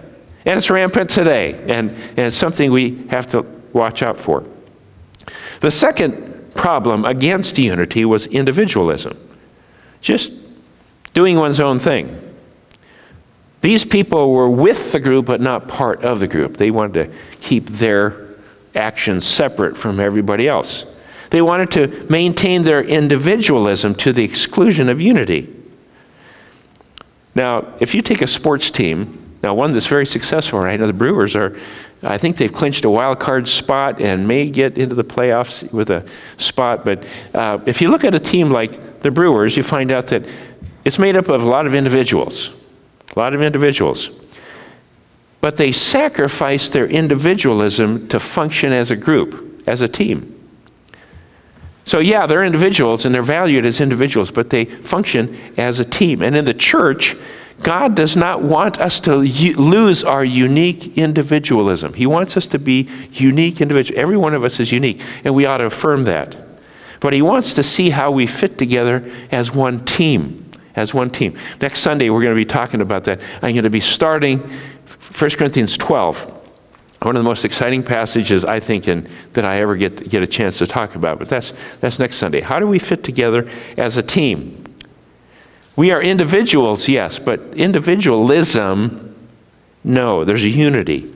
And 0.49 0.57
it's 0.57 0.71
rampant 0.71 1.11
today, 1.11 1.53
and, 1.67 1.91
and 1.91 2.17
it's 2.17 2.35
something 2.35 2.71
we 2.71 3.05
have 3.09 3.27
to 3.27 3.43
watch 3.71 4.01
out 4.01 4.17
for. 4.17 4.43
The 5.59 5.69
second 5.69 6.55
problem 6.55 7.05
against 7.05 7.59
unity 7.59 8.03
was 8.03 8.25
individualism, 8.25 9.15
just 10.01 10.49
doing 11.13 11.35
one's 11.35 11.59
own 11.59 11.77
thing. 11.77 12.35
These 13.61 13.85
people 13.85 14.33
were 14.33 14.49
with 14.49 14.91
the 14.91 14.99
group, 14.99 15.27
but 15.27 15.39
not 15.39 15.67
part 15.67 16.03
of 16.03 16.19
the 16.19 16.27
group. 16.27 16.57
They 16.57 16.71
wanted 16.71 17.11
to 17.11 17.15
keep 17.41 17.67
their 17.67 18.29
actions 18.73 19.27
separate 19.27 19.77
from 19.77 19.99
everybody 19.99 20.47
else. 20.47 20.99
They 21.29 21.43
wanted 21.43 21.69
to 21.73 22.11
maintain 22.11 22.63
their 22.63 22.83
individualism 22.83 23.93
to 23.93 24.11
the 24.11 24.23
exclusion 24.23 24.89
of 24.89 24.99
unity. 24.99 25.55
Now, 27.35 27.71
if 27.79 27.93
you 27.93 28.01
take 28.01 28.23
a 28.23 28.27
sports 28.27 28.71
team 28.71 29.28
now, 29.41 29.53
one 29.53 29.73
that's 29.73 29.87
very 29.87 30.05
successful 30.05 30.59
right 30.59 30.79
now, 30.79 30.85
the 30.85 30.93
Brewers 30.93 31.35
are, 31.35 31.57
I 32.03 32.17
think 32.17 32.37
they've 32.37 32.51
clinched 32.51 32.83
a 32.83 32.89
wild 32.89 33.19
card 33.19 33.47
spot 33.47 34.01
and 34.01 34.27
may 34.27 34.47
get 34.49 34.77
into 34.77 34.95
the 34.95 35.03
playoffs 35.03 35.73
with 35.73 35.89
a 35.89 36.05
spot. 36.37 36.83
But 36.83 37.05
uh, 37.33 37.59
if 37.65 37.81
you 37.81 37.89
look 37.89 38.03
at 38.03 38.13
a 38.13 38.19
team 38.19 38.49
like 38.49 39.01
the 39.01 39.11
Brewers, 39.11 39.55
you 39.55 39.63
find 39.63 39.91
out 39.91 40.07
that 40.07 40.27
it's 40.83 40.99
made 40.99 41.15
up 41.15 41.29
of 41.29 41.43
a 41.43 41.47
lot 41.47 41.67
of 41.67 41.73
individuals, 41.73 42.63
a 43.15 43.19
lot 43.19 43.33
of 43.33 43.41
individuals. 43.41 44.27
But 45.41 45.55
they 45.55 45.71
sacrifice 45.71 46.67
their 46.67 46.85
individualism 46.85 48.09
to 48.09 48.19
function 48.19 48.73
as 48.73 48.91
a 48.91 48.97
group, 48.97 49.63
as 49.67 49.81
a 49.81 49.87
team. 49.87 50.35
So, 51.85 51.99
yeah, 51.99 52.27
they're 52.27 52.43
individuals 52.43 53.05
and 53.05 53.15
they're 53.15 53.23
valued 53.23 53.65
as 53.65 53.79
individuals, 53.79 54.31
but 54.31 54.49
they 54.49 54.65
function 54.65 55.35
as 55.57 55.79
a 55.79 55.85
team. 55.85 56.21
And 56.21 56.35
in 56.35 56.43
the 56.45 56.53
church, 56.53 57.15
God 57.61 57.95
does 57.95 58.15
not 58.15 58.41
want 58.41 58.79
us 58.79 58.99
to 59.01 59.17
lose 59.17 60.03
our 60.03 60.23
unique 60.23 60.97
individualism. 60.97 61.93
He 61.93 62.05
wants 62.05 62.37
us 62.37 62.47
to 62.47 62.59
be 62.59 62.89
unique 63.11 63.61
individuals. 63.61 63.99
Every 63.99 64.17
one 64.17 64.33
of 64.33 64.43
us 64.43 64.59
is 64.59 64.71
unique, 64.71 65.01
and 65.23 65.35
we 65.35 65.45
ought 65.45 65.57
to 65.57 65.65
affirm 65.65 66.03
that. 66.05 66.35
But 66.99 67.13
He 67.13 67.21
wants 67.21 67.53
to 67.53 67.63
see 67.63 67.89
how 67.89 68.11
we 68.11 68.27
fit 68.27 68.57
together 68.57 69.09
as 69.31 69.53
one 69.53 69.83
team. 69.85 70.45
As 70.75 70.93
one 70.93 71.09
team. 71.09 71.37
Next 71.61 71.81
Sunday, 71.81 72.09
we're 72.09 72.21
going 72.21 72.35
to 72.35 72.39
be 72.39 72.45
talking 72.45 72.81
about 72.81 73.03
that. 73.05 73.19
I'm 73.41 73.53
going 73.53 73.63
to 73.63 73.69
be 73.69 73.79
starting 73.81 74.39
1 74.39 75.29
Corinthians 75.31 75.75
12 75.77 76.37
one 77.01 77.15
of 77.15 77.23
the 77.23 77.27
most 77.27 77.45
exciting 77.45 77.81
passages 77.81 78.43
I 78.43 78.59
think 78.59 78.87
in, 78.87 79.09
that 79.33 79.45
I 79.45 79.61
ever 79.61 79.77
get, 79.77 80.09
get 80.09 80.21
a 80.21 80.27
chance 80.27 80.57
to 80.57 80.67
talk 80.67 80.95
about. 80.95 81.17
But 81.17 81.29
that's, 81.29 81.53
that's 81.77 81.97
next 81.97 82.17
Sunday. 82.17 82.41
How 82.41 82.59
do 82.59 82.67
we 82.67 82.77
fit 82.77 83.05
together 83.05 83.49
as 83.77 83.95
a 83.95 84.03
team? 84.03 84.58
We 85.79 85.91
are 85.91 86.01
individuals, 86.01 86.89
yes, 86.89 87.19
but 87.19 87.39
individualism, 87.55 89.15
no, 89.81 90.25
there's 90.25 90.43
a 90.43 90.49
unity. 90.49 91.09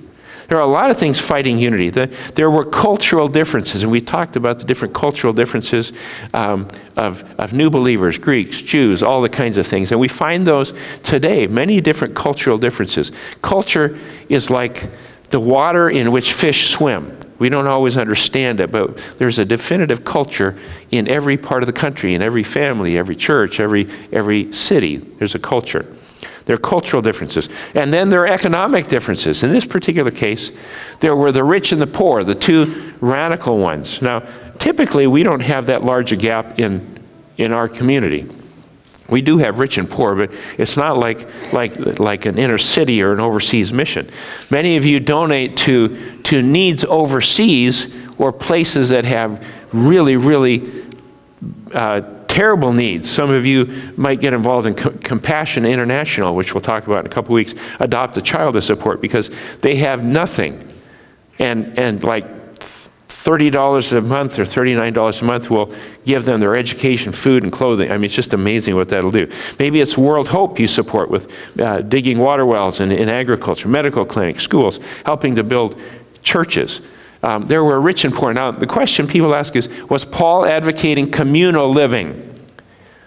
There 0.47 0.57
are 0.57 0.61
a 0.61 0.71
lot 0.71 0.89
of 0.89 0.97
things 0.97 1.19
fighting 1.19 1.59
unity. 1.59 1.89
The, 1.89 2.07
there 2.35 2.49
were 2.49 2.63
cultural 2.63 3.27
differences, 3.27 3.83
and 3.83 3.91
we 3.91 3.99
talked 3.99 4.37
about 4.37 4.59
the 4.59 4.63
different 4.63 4.93
cultural 4.93 5.33
differences 5.33 5.91
um, 6.33 6.69
of, 6.95 7.29
of 7.37 7.51
new 7.51 7.69
believers, 7.69 8.17
Greeks, 8.17 8.61
Jews, 8.61 9.03
all 9.03 9.21
the 9.21 9.27
kinds 9.27 9.57
of 9.57 9.67
things. 9.67 9.91
And 9.91 9.99
we 9.99 10.07
find 10.07 10.47
those 10.47 10.71
today, 11.03 11.45
many 11.45 11.81
different 11.81 12.15
cultural 12.15 12.57
differences. 12.57 13.11
Culture 13.41 13.99
is 14.29 14.49
like 14.49 14.87
the 15.29 15.41
water 15.41 15.89
in 15.89 16.09
which 16.13 16.31
fish 16.31 16.69
swim. 16.69 17.19
We 17.39 17.49
don't 17.49 17.67
always 17.67 17.97
understand 17.97 18.59
it, 18.59 18.71
but 18.71 18.97
there's 19.17 19.39
a 19.39 19.45
definitive 19.45 20.05
culture 20.05 20.57
in 20.91 21.07
every 21.07 21.37
part 21.37 21.63
of 21.63 21.67
the 21.67 21.73
country, 21.73 22.13
in 22.13 22.21
every 22.21 22.43
family, 22.43 22.97
every 22.97 23.15
church, 23.15 23.59
every, 23.59 23.89
every 24.11 24.53
city. 24.53 24.97
There's 24.97 25.35
a 25.35 25.39
culture. 25.39 25.85
There 26.45 26.55
are 26.55 26.59
cultural 26.59 27.01
differences. 27.01 27.49
And 27.73 27.91
then 27.91 28.09
there 28.09 28.21
are 28.21 28.27
economic 28.27 28.87
differences. 28.87 29.43
In 29.43 29.51
this 29.51 29.65
particular 29.65 30.11
case, 30.11 30.57
there 30.99 31.15
were 31.15 31.31
the 31.31 31.43
rich 31.43 31.71
and 31.71 31.81
the 31.81 31.87
poor, 31.87 32.23
the 32.23 32.35
two 32.35 32.93
radical 32.99 33.57
ones. 33.57 34.01
Now, 34.01 34.23
typically, 34.59 35.07
we 35.07 35.23
don't 35.23 35.39
have 35.39 35.65
that 35.67 35.83
large 35.83 36.11
a 36.11 36.15
gap 36.15 36.59
in, 36.59 36.99
in 37.37 37.53
our 37.53 37.67
community. 37.69 38.29
We 39.09 39.21
do 39.21 39.37
have 39.39 39.59
rich 39.59 39.77
and 39.77 39.89
poor, 39.89 40.15
but 40.15 40.31
it's 40.57 40.77
not 40.77 40.97
like, 40.97 41.27
like, 41.53 41.99
like 41.99 42.25
an 42.25 42.37
inner 42.37 42.57
city 42.57 43.03
or 43.03 43.13
an 43.13 43.19
overseas 43.19 43.73
mission. 43.73 44.09
Many 44.49 44.77
of 44.77 44.85
you 44.85 44.99
donate 44.99 45.57
to, 45.57 46.21
to 46.23 46.41
needs 46.41 46.85
overseas 46.85 48.07
or 48.17 48.31
places 48.31 48.89
that 48.89 49.05
have 49.05 49.45
really, 49.73 50.15
really 50.15 50.85
uh, 51.73 52.01
terrible 52.27 52.71
needs. 52.71 53.09
Some 53.09 53.29
of 53.29 53.45
you 53.45 53.93
might 53.97 54.19
get 54.19 54.33
involved 54.33 54.67
in 54.67 54.73
Co- 54.73 54.91
Compassion 55.03 55.65
International, 55.65 56.35
which 56.35 56.53
we'll 56.53 56.61
talk 56.61 56.87
about 56.87 57.01
in 57.01 57.05
a 57.05 57.09
couple 57.09 57.35
weeks, 57.35 57.53
adopt 57.79 58.17
a 58.17 58.21
child 58.21 58.53
to 58.53 58.61
support 58.61 59.01
because 59.01 59.29
they 59.61 59.75
have 59.75 60.03
nothing. 60.03 60.67
And, 61.39 61.77
and 61.77 62.03
like 62.03 62.25
$30 63.23 63.97
a 63.97 64.01
month 64.01 64.37
or 64.37 64.43
$39 64.43 65.21
a 65.21 65.25
month 65.25 65.49
will 65.49 65.73
give 66.03 66.25
them 66.25 66.41
their 66.41 66.57
education, 66.57 67.13
food, 67.13 67.43
and 67.43 67.53
clothing. 67.53 67.89
I 67.89 67.95
mean, 67.95 68.05
it's 68.05 68.15
just 68.15 68.33
amazing 68.33 68.75
what 68.75 68.89
that'll 68.89 69.11
do. 69.11 69.31
Maybe 69.59 69.79
it's 69.79 69.97
World 69.97 70.27
Hope 70.27 70.59
you 70.59 70.67
support 70.67 71.09
with 71.09 71.31
uh, 71.57 71.81
digging 71.83 72.19
water 72.19 72.45
wells 72.45 72.81
in, 72.81 72.91
in 72.91 73.07
agriculture, 73.07 73.69
medical 73.69 74.05
clinics, 74.05 74.43
schools, 74.43 74.79
helping 75.05 75.37
to 75.37 75.43
build 75.43 75.79
churches. 76.21 76.81
Um, 77.21 77.47
there 77.47 77.63
were 77.63 77.79
rich 77.79 78.03
and 78.03 78.13
poor. 78.13 78.33
Now, 78.33 78.51
the 78.51 78.67
question 78.67 79.07
people 79.07 79.33
ask 79.33 79.55
is 79.55 79.69
Was 79.89 80.03
Paul 80.03 80.45
advocating 80.45 81.09
communal 81.09 81.69
living 81.69 82.37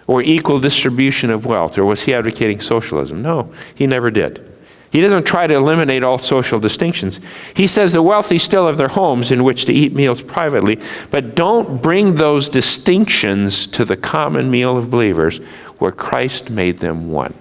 or 0.07 0.23
equal 0.23 0.59
distribution 0.59 1.29
of 1.29 1.45
wealth, 1.45 1.77
or 1.77 1.85
was 1.85 2.03
he 2.03 2.15
advocating 2.15 2.59
socialism? 2.59 3.21
No, 3.21 3.53
he 3.75 3.85
never 3.85 4.09
did. 4.09 4.43
He 4.89 5.01
doesn't 5.01 5.25
try 5.25 5.47
to 5.47 5.53
eliminate 5.53 6.03
all 6.03 6.17
social 6.17 6.59
distinctions. 6.59 7.19
He 7.53 7.67
says 7.67 7.91
the 7.91 8.01
wealthy 8.01 8.37
still 8.37 8.67
have 8.67 8.77
their 8.77 8.87
homes 8.87 9.31
in 9.31 9.43
which 9.43 9.65
to 9.65 9.73
eat 9.73 9.93
meals 9.93 10.21
privately, 10.21 10.79
but 11.11 11.35
don't 11.35 11.81
bring 11.81 12.15
those 12.15 12.47
distinctions 12.47 13.67
to 13.67 13.83
the 13.83 13.97
common 13.97 14.49
meal 14.49 14.77
of 14.77 14.89
believers 14.89 15.39
where 15.79 15.91
Christ 15.91 16.49
made 16.49 16.79
them 16.79 17.11
one. 17.11 17.33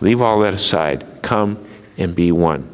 Leave 0.00 0.20
all 0.20 0.40
that 0.40 0.54
aside. 0.54 1.04
Come 1.22 1.64
and 1.96 2.14
be 2.14 2.32
one. 2.32 2.70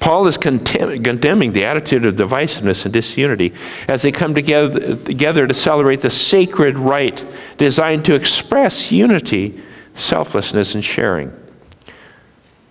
Paul 0.00 0.26
is 0.26 0.36
condemning 0.36 1.52
the 1.52 1.64
attitude 1.64 2.04
of 2.04 2.14
divisiveness 2.14 2.84
and 2.84 2.92
disunity 2.92 3.52
as 3.88 4.02
they 4.02 4.12
come 4.12 4.34
together, 4.34 4.96
together 4.96 5.46
to 5.46 5.54
celebrate 5.54 6.00
the 6.00 6.10
sacred 6.10 6.78
rite 6.78 7.24
designed 7.56 8.04
to 8.04 8.14
express 8.14 8.92
unity, 8.92 9.60
selflessness, 9.94 10.74
and 10.74 10.84
sharing. 10.84 11.32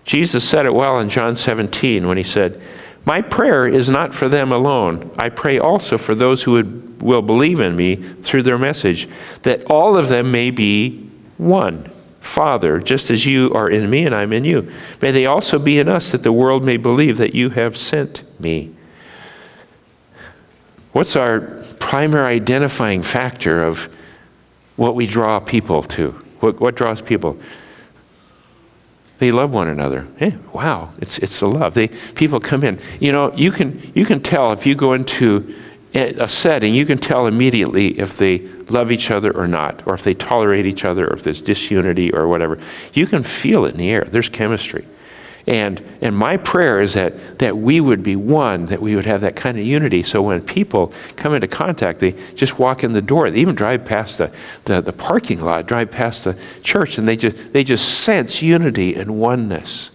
Jesus 0.05 0.47
said 0.47 0.67
it 0.67 0.73
well 0.73 0.99
in 0.99 1.09
John 1.09 1.35
17 1.35 2.07
when 2.07 2.15
he 2.15 2.23
said, 2.23 2.61
My 3.05 3.21
prayer 3.21 3.67
is 3.67 3.89
not 3.89 4.13
for 4.13 4.29
them 4.29 4.51
alone. 4.51 5.11
I 5.17 5.29
pray 5.29 5.57
also 5.57 5.97
for 5.97 6.13
those 6.13 6.43
who 6.43 6.51
would, 6.53 7.01
will 7.01 7.23
believe 7.23 7.59
in 7.59 7.75
me 7.75 7.95
through 7.95 8.43
their 8.43 8.59
message, 8.59 9.09
that 9.41 9.65
all 9.65 9.97
of 9.97 10.07
them 10.07 10.31
may 10.31 10.51
be 10.51 11.09
one, 11.37 11.91
Father, 12.21 12.79
just 12.79 13.09
as 13.09 13.25
you 13.25 13.51
are 13.53 13.69
in 13.69 13.89
me 13.89 14.05
and 14.05 14.13
I'm 14.13 14.31
in 14.31 14.45
you. 14.45 14.71
May 15.01 15.11
they 15.11 15.25
also 15.25 15.57
be 15.57 15.79
in 15.79 15.89
us, 15.89 16.11
that 16.11 16.23
the 16.23 16.31
world 16.31 16.63
may 16.63 16.77
believe 16.77 17.17
that 17.17 17.33
you 17.33 17.49
have 17.49 17.75
sent 17.75 18.23
me. 18.39 18.73
What's 20.91 21.15
our 21.15 21.41
primary 21.79 22.35
identifying 22.35 23.01
factor 23.01 23.63
of 23.63 23.93
what 24.75 24.95
we 24.95 25.07
draw 25.07 25.39
people 25.39 25.81
to? 25.83 26.11
What, 26.39 26.59
what 26.59 26.75
draws 26.75 27.01
people? 27.01 27.39
They 29.17 29.31
love 29.31 29.53
one 29.53 29.69
another. 29.69 30.07
Hey, 30.17 30.37
wow, 30.51 30.93
it's, 30.99 31.17
it's 31.19 31.39
the 31.39 31.47
love. 31.47 31.73
They, 31.73 31.87
people 31.87 32.39
come 32.39 32.63
in. 32.63 32.79
You 32.99 33.11
know, 33.11 33.33
you 33.33 33.51
can, 33.51 33.91
you 33.95 34.05
can 34.05 34.21
tell 34.21 34.51
if 34.51 34.65
you 34.65 34.75
go 34.75 34.93
into 34.93 35.55
a 35.93 36.27
setting, 36.27 36.73
you 36.73 36.85
can 36.85 36.97
tell 36.97 37.25
immediately 37.25 37.97
if 37.97 38.17
they 38.17 38.39
love 38.69 38.91
each 38.91 39.11
other 39.11 39.35
or 39.35 39.47
not, 39.47 39.87
or 39.87 39.93
if 39.93 40.03
they 40.03 40.13
tolerate 40.13 40.65
each 40.65 40.83
other, 40.83 41.07
or 41.07 41.13
if 41.13 41.23
there's 41.23 41.41
disunity 41.41 42.11
or 42.11 42.27
whatever. 42.27 42.59
You 42.93 43.07
can 43.07 43.23
feel 43.23 43.65
it 43.65 43.71
in 43.71 43.77
the 43.77 43.89
air. 43.89 44.03
There's 44.03 44.27
chemistry. 44.27 44.85
And, 45.47 45.83
and 46.01 46.17
my 46.17 46.37
prayer 46.37 46.81
is 46.81 46.95
that, 46.95 47.37
that 47.37 47.55
we 47.55 47.79
would 47.79 48.01
be 48.01 48.15
one, 48.15 48.65
that 48.67 48.81
we 48.81 48.95
would 48.95 49.05
have 49.05 49.21
that 49.21 49.35
kind 49.35 49.59
of 49.59 49.65
unity. 49.65 50.01
So 50.01 50.23
when 50.23 50.41
people 50.41 50.91
come 51.15 51.35
into 51.35 51.47
contact, 51.47 51.99
they 51.99 52.13
just 52.33 52.57
walk 52.57 52.83
in 52.83 52.93
the 52.93 53.01
door. 53.01 53.29
They 53.29 53.39
even 53.39 53.53
drive 53.53 53.85
past 53.85 54.17
the, 54.17 54.35
the, 54.63 54.81
the 54.81 54.93
parking 54.93 55.41
lot, 55.41 55.67
drive 55.67 55.91
past 55.91 56.23
the 56.23 56.41
church, 56.63 56.97
and 56.97 57.07
they 57.07 57.15
just, 57.15 57.53
they 57.53 57.63
just 57.63 58.03
sense 58.03 58.41
unity 58.41 58.95
and 58.95 59.19
oneness. 59.19 59.91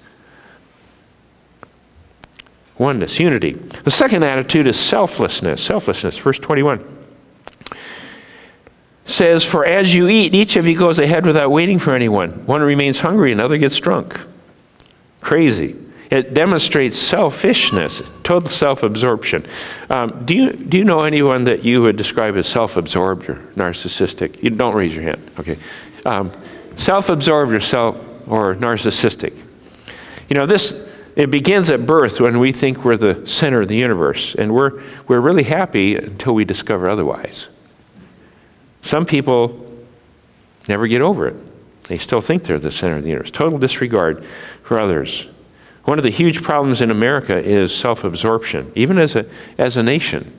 Oneness, 2.79 3.19
unity. 3.19 3.53
The 3.53 3.91
second 3.91 4.23
attitude 4.23 4.69
is 4.69 4.79
selflessness. 4.79 5.63
Selflessness, 5.63 6.17
verse 6.17 6.39
21 6.39 6.99
says, 9.05 9.45
For 9.45 9.67
as 9.67 9.93
you 9.93 10.09
eat, 10.09 10.35
each 10.35 10.57
of 10.57 10.67
you 10.67 10.79
goes 10.79 11.01
ahead 11.01 11.27
without 11.27 11.51
waiting 11.51 11.81
for 11.81 11.95
anyone. 11.95 12.47
One 12.47 12.63
remains 12.63 13.01
hungry, 13.01 13.33
another 13.33 13.59
gets 13.59 13.77
drunk. 13.79 14.19
Crazy. 15.21 15.77
It 16.11 16.35
demonstrates 16.35 16.99
selfishness, 16.99 18.21
total 18.25 18.49
self 18.49 18.83
absorption. 18.83 19.45
Um, 19.89 20.25
do, 20.25 20.35
you, 20.35 20.53
do 20.53 20.77
you 20.77 20.85
know 20.85 21.03
anyone 21.03 21.45
that 21.45 21.65
you 21.65 21.83
would 21.83 21.97
describe 21.97 22.37
as 22.37 22.49
self 22.49 22.77
absorbed 22.77 23.29
or 23.31 23.37
narcissistic? 23.55 24.43
You 24.43 24.51
don't 24.51 24.75
raise 24.75 24.95
your 24.95 25.05
hand. 25.05 25.31
Okay. 25.39 25.57
Um, 26.05 26.33
self 26.75 27.09
absorbed 27.09 27.53
or, 27.53 27.61
self, 27.61 27.97
or 28.29 28.57
narcissistic. 28.57 29.41
You 30.29 30.35
know, 30.35 30.47
this. 30.47 30.89
It 31.17 31.31
begins 31.31 31.71
at 31.71 31.85
birth 31.87 32.21
when 32.21 32.39
we 32.39 32.53
think 32.53 32.85
we're 32.85 32.97
the 32.97 33.27
center 33.27 33.61
of 33.63 33.69
the 33.69 33.77
universe, 33.77 34.37
and 34.37 34.55
we're, 34.55 34.81
we're 35.09 35.21
really 35.21 35.43
happy 35.43 35.97
until 35.97 36.35
we 36.35 36.45
discover 36.45 36.89
otherwise. 36.89 37.59
Some 38.81 39.05
people 39.05 39.67
never 40.69 40.87
get 40.87 41.03
over 41.03 41.27
it. 41.27 41.37
They 41.91 41.99
still 41.99 42.21
think 42.21 42.45
they're 42.45 42.61
the 42.61 42.71
center 42.71 42.95
of 42.99 43.03
the 43.03 43.09
universe. 43.09 43.33
Total 43.33 43.59
disregard 43.59 44.25
for 44.63 44.79
others. 44.79 45.27
One 45.87 45.99
of 45.99 46.05
the 46.05 46.11
huge 46.11 46.41
problems 46.41 46.81
in 46.81 46.89
America 46.89 47.37
is 47.37 47.75
self 47.75 48.05
absorption, 48.05 48.71
even 48.77 48.97
as 48.97 49.17
a, 49.17 49.27
as 49.59 49.77
a 49.77 49.83
nation. 49.83 50.33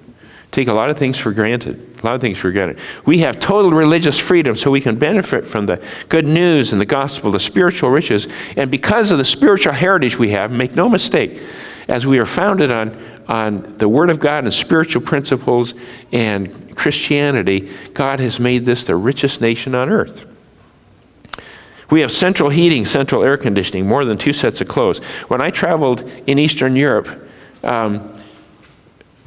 Take 0.51 0.69
a 0.69 0.73
lot 0.73 0.89
of 0.89 0.97
things 0.97 1.17
for 1.17 1.33
granted. 1.33 1.99
A 2.01 2.05
lot 2.05 2.15
of 2.15 2.21
things 2.21 2.37
for 2.37 2.53
granted. 2.53 2.79
We 3.05 3.17
have 3.19 3.37
total 3.41 3.71
religious 3.71 4.17
freedom 4.17 4.55
so 4.55 4.71
we 4.71 4.79
can 4.79 4.97
benefit 4.97 5.45
from 5.45 5.65
the 5.65 5.85
good 6.07 6.25
news 6.25 6.71
and 6.71 6.79
the 6.79 6.85
gospel, 6.85 7.31
the 7.31 7.39
spiritual 7.39 7.89
riches. 7.89 8.29
And 8.55 8.71
because 8.71 9.11
of 9.11 9.17
the 9.17 9.25
spiritual 9.25 9.73
heritage 9.73 10.17
we 10.17 10.29
have, 10.29 10.53
make 10.53 10.73
no 10.73 10.87
mistake, 10.87 11.41
as 11.89 12.07
we 12.07 12.17
are 12.17 12.25
founded 12.25 12.71
on, 12.71 12.97
on 13.27 13.75
the 13.75 13.89
Word 13.89 14.09
of 14.09 14.21
God 14.21 14.45
and 14.45 14.53
spiritual 14.53 15.01
principles 15.01 15.73
and 16.13 16.77
Christianity, 16.77 17.69
God 17.93 18.21
has 18.21 18.39
made 18.39 18.63
this 18.63 18.85
the 18.85 18.95
richest 18.95 19.41
nation 19.41 19.75
on 19.75 19.89
earth. 19.89 20.31
We 21.91 22.01
have 22.01 22.11
central 22.11 22.49
heating, 22.49 22.85
central 22.85 23.23
air 23.23 23.37
conditioning, 23.37 23.87
more 23.87 24.05
than 24.05 24.17
two 24.17 24.33
sets 24.33 24.61
of 24.61 24.67
clothes. 24.67 24.99
When 25.27 25.41
I 25.41 25.51
traveled 25.51 26.09
in 26.25 26.39
Eastern 26.39 26.75
Europe 26.75 27.29
um, 27.63 28.13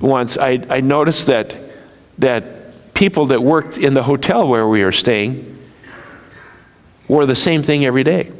once, 0.01 0.39
I, 0.39 0.65
I 0.71 0.81
noticed 0.81 1.27
that, 1.27 1.55
that 2.19 2.95
people 2.95 3.27
that 3.27 3.43
worked 3.43 3.77
in 3.77 3.95
the 3.95 4.03
hotel 4.03 4.49
where 4.49 4.67
we 4.67 4.83
were 4.83 4.93
staying 4.93 5.51
wore 7.07 7.27
the 7.27 7.35
same 7.35 7.63
thing 7.63 7.85
every 7.85 8.03
day. 8.03 8.33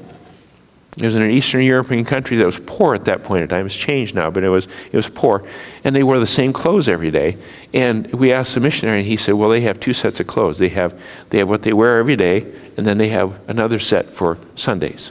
It 0.97 1.03
was 1.03 1.17
in 1.17 1.23
an 1.23 1.31
Eastern 1.33 1.63
European 1.63 2.05
country 2.05 2.37
that 2.37 2.47
was 2.47 2.61
poor 2.61 2.95
at 2.95 3.05
that 3.07 3.25
point 3.25 3.43
in 3.43 3.49
time. 3.49 3.67
It's 3.67 3.75
changed 3.75 4.15
now, 4.15 4.31
but 4.31 4.45
it 4.45 4.49
was, 4.49 4.69
it 4.93 4.95
was 4.97 5.09
poor. 5.09 5.45
And 5.83 5.95
they 5.95 6.05
wore 6.05 6.21
the 6.21 6.27
same 6.27 6.53
clothes 6.53 6.89
every 6.89 7.11
day. 7.11 7.37
And 7.73 8.13
we 8.13 8.33
asked 8.33 8.55
the 8.55 8.61
missionary, 8.61 9.01
and 9.01 9.07
he 9.07 9.17
said, 9.17 9.35
Well, 9.35 9.49
they 9.49 9.63
have 9.63 9.81
two 9.81 9.93
sets 9.93 10.21
of 10.21 10.29
clothes. 10.29 10.59
They 10.59 10.69
have, 10.69 10.99
they 11.31 11.39
have 11.39 11.49
what 11.49 11.63
they 11.63 11.73
wear 11.73 11.99
every 11.99 12.15
day, 12.15 12.47
and 12.77 12.87
then 12.87 12.99
they 12.99 13.09
have 13.09 13.41
another 13.49 13.81
set 13.81 14.07
for 14.07 14.39
Sundays. 14.55 15.11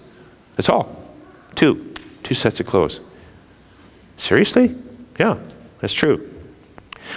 That's 0.56 0.70
all. 0.70 1.04
Two. 1.56 1.94
Two 2.24 2.34
sets 2.34 2.62
of 2.62 2.66
clothes. 2.66 3.02
Seriously? 4.16 4.74
Yeah, 5.20 5.38
that's 5.80 5.94
true. 5.94 6.30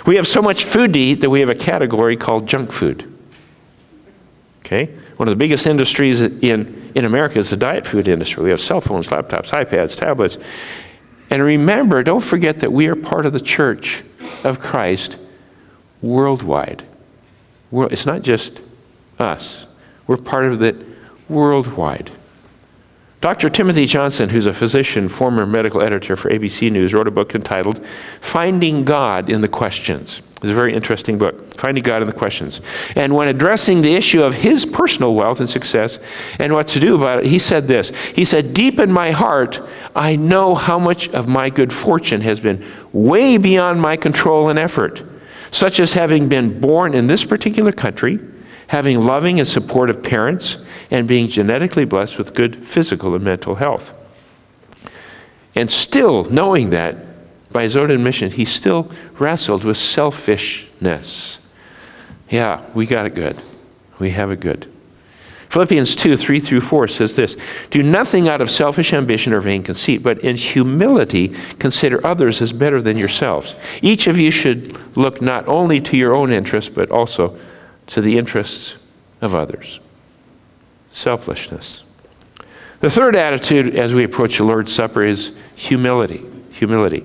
We 0.07 0.17
have 0.17 0.27
so 0.27 0.43
much 0.43 0.65
food 0.65 0.93
to 0.95 0.99
eat 0.99 1.21
that 1.21 1.31
we 1.31 1.39
have 1.39 1.49
a 1.49 1.55
category 1.55 2.17
called 2.17 2.49
junk 2.49 2.73
food. 2.73 3.13
Okay? 4.61 4.91
One 5.17 5.29
of 5.29 5.33
the 5.33 5.43
biggest 5.43 5.67
industries 5.67 6.21
in, 6.21 6.93
in 6.95 7.05
America 7.05 7.39
is 7.39 7.51
the 7.51 7.57
diet 7.57 7.87
food 7.87 8.07
industry. 8.07 8.45
We 8.45 8.51
have 8.51 8.61
cell 8.61 8.81
phones, 8.81 9.09
laptops, 9.09 9.51
iPads, 9.51 9.97
tablets. 9.97 10.39
And 11.31 11.43
remember, 11.43 12.03
don't 12.03 12.23
forget 12.23 12.59
that 12.61 12.73
we 12.73 12.87
are 12.89 12.97
part 12.97 13.27
of 13.27 13.33
the 13.33 13.41
church 13.41 14.03
of 14.45 14.61
Christ 14.61 15.17
worldwide. 16.03 16.85
It's 17.73 18.07
not 18.07 18.23
just 18.23 18.61
us, 19.19 19.67
we're 20.07 20.19
part 20.19 20.45
of 20.45 20.63
it 20.63 20.77
worldwide. 21.29 22.11
Dr. 23.27 23.51
Timothy 23.51 23.87
Johnson, 23.87 24.29
who's 24.29 24.47
a 24.47 24.55
physician, 24.55 25.09
former 25.09 25.45
medical 25.45 25.83
editor 25.83 26.15
for 26.15 26.31
ABC 26.31 26.71
News, 26.71 26.95
wrote 26.95 27.09
a 27.09 27.11
book 27.11 27.35
entitled 27.35 27.85
Finding 28.21 28.85
God 28.85 29.29
in 29.29 29.41
the 29.41 29.49
Questions. 29.49 30.23
It's 30.37 30.51
a 30.51 30.55
very 30.55 30.73
interesting 30.73 31.19
book, 31.19 31.55
Finding 31.55 31.83
God 31.83 32.03
in 32.03 32.07
the 32.07 32.15
Questions. 32.15 32.61
And 32.95 33.17
when 33.17 33.27
addressing 33.27 33.83
the 33.83 33.97
issue 33.97 34.23
of 34.23 34.33
his 34.33 34.65
personal 34.65 35.13
wealth 35.13 35.41
and 35.41 35.51
success 35.51 36.07
and 36.39 36.53
what 36.53 36.69
to 36.69 36.79
do 36.79 36.95
about 36.95 37.19
it, 37.19 37.27
he 37.27 37.41
said 37.41 37.65
this 37.65 37.89
He 38.11 38.25
said, 38.25 38.55
Deep 38.55 38.79
in 38.79 38.93
my 38.93 39.11
heart, 39.11 39.59
I 39.97 40.15
know 40.15 40.55
how 40.55 40.79
much 40.79 41.09
of 41.09 41.27
my 41.27 41.51
good 41.51 41.73
fortune 41.73 42.21
has 42.21 42.39
been 42.39 42.65
way 42.93 43.39
beyond 43.39 43.83
my 43.83 43.97
control 43.97 44.49
and 44.51 44.57
effort, 44.57 45.03
such 45.51 45.81
as 45.81 45.95
having 45.95 46.29
been 46.29 46.61
born 46.61 46.95
in 46.95 47.09
this 47.09 47.25
particular 47.25 47.73
country, 47.73 48.21
having 48.69 49.01
loving 49.01 49.41
and 49.41 49.49
supportive 49.49 50.01
parents, 50.01 50.65
and 50.91 51.09
being 51.09 51.29
genetically 51.29 51.85
blessed 51.85 52.19
with 52.19 52.35
good 52.35 52.65
physical 52.65 53.15
and 53.15 53.25
mental 53.25 53.57
health. 53.57 53.93
And 55.55 55.71
still 55.71 56.25
knowing 56.25 56.71
that, 56.71 56.97
by 57.51 57.63
his 57.63 57.77
own 57.77 57.91
admission, 57.91 58.31
he 58.31 58.45
still 58.45 58.91
wrestled 59.19 59.65
with 59.65 59.79
selfishness. 59.79 61.51
Yeah, 62.29 62.63
we 62.75 62.87
got 62.87 63.07
it 63.07 63.15
good. 63.15 63.41
We 63.99 64.11
have 64.11 64.31
it 64.31 64.41
good. 64.41 64.71
Philippians 65.49 65.97
2 65.97 66.17
3 66.17 66.41
through 66.41 66.61
4 66.61 66.89
says 66.89 67.17
this 67.17 67.37
Do 67.71 67.83
nothing 67.83 68.29
out 68.29 68.43
of 68.43 68.51
selfish 68.51 68.93
ambition 68.93 69.33
or 69.33 69.41
vain 69.41 69.63
conceit, 69.63 70.03
but 70.03 70.19
in 70.19 70.37
humility 70.37 71.29
consider 71.59 72.05
others 72.07 72.43
as 72.43 72.53
better 72.53 72.83
than 72.83 72.99
yourselves. 72.99 73.55
Each 73.81 74.07
of 74.07 74.19
you 74.19 74.31
should 74.31 74.97
look 74.97 75.23
not 75.23 75.49
only 75.49 75.81
to 75.81 75.97
your 75.97 76.15
own 76.15 76.33
interests, 76.33 76.69
but 76.69 76.91
also 76.91 77.39
to 77.87 78.03
the 78.03 78.19
interests 78.19 78.85
of 79.23 79.35
others. 79.35 79.81
Selflessness. 80.97 81.85
The 82.81 82.89
third 82.89 83.17
attitude 83.17 83.77
as 83.77 83.93
we 83.93 84.03
approach 84.03 84.39
the 84.39 84.45
Lord's 84.45 84.73
Supper 84.73 85.05
is 85.05 85.39
humility. 85.55 86.25
Humility. 86.53 87.05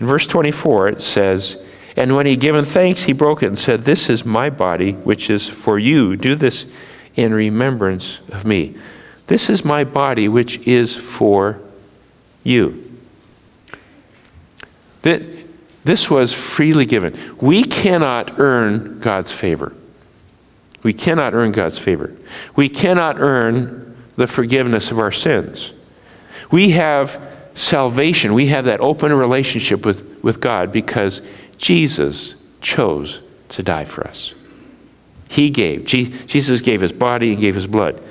In 0.00 0.06
verse 0.06 0.26
24, 0.26 0.88
it 0.88 1.02
says, 1.02 1.68
And 1.96 2.16
when 2.16 2.24
he 2.24 2.34
given 2.34 2.64
thanks, 2.64 3.02
he 3.02 3.12
broke 3.12 3.42
it 3.42 3.48
and 3.48 3.58
said, 3.58 3.80
This 3.80 4.08
is 4.08 4.24
my 4.24 4.48
body, 4.48 4.92
which 4.92 5.28
is 5.28 5.46
for 5.46 5.78
you. 5.78 6.16
Do 6.16 6.34
this 6.34 6.74
in 7.14 7.34
remembrance 7.34 8.20
of 8.30 8.46
me. 8.46 8.74
This 9.26 9.50
is 9.50 9.66
my 9.66 9.84
body, 9.84 10.26
which 10.26 10.66
is 10.66 10.96
for 10.96 11.60
you. 12.42 12.90
This 15.02 16.10
was 16.10 16.32
freely 16.32 16.86
given. 16.86 17.36
We 17.38 17.64
cannot 17.64 18.38
earn 18.40 18.98
God's 19.00 19.32
favor. 19.32 19.74
We 20.88 20.94
cannot 20.94 21.34
earn 21.34 21.52
God's 21.52 21.78
favor. 21.78 22.14
We 22.56 22.70
cannot 22.70 23.20
earn 23.20 23.94
the 24.16 24.26
forgiveness 24.26 24.90
of 24.90 24.98
our 24.98 25.12
sins. 25.12 25.70
We 26.50 26.70
have 26.70 27.20
salvation. 27.52 28.32
We 28.32 28.46
have 28.46 28.64
that 28.64 28.80
open 28.80 29.12
relationship 29.12 29.84
with, 29.84 30.24
with 30.24 30.40
God 30.40 30.72
because 30.72 31.28
Jesus 31.58 32.42
chose 32.62 33.20
to 33.50 33.62
die 33.62 33.84
for 33.84 34.06
us. 34.06 34.32
He 35.28 35.50
gave. 35.50 35.84
Jesus 35.84 36.62
gave 36.62 36.80
his 36.80 36.94
body 36.94 37.32
and 37.32 37.38
gave 37.42 37.54
his 37.54 37.66
blood. 37.66 38.02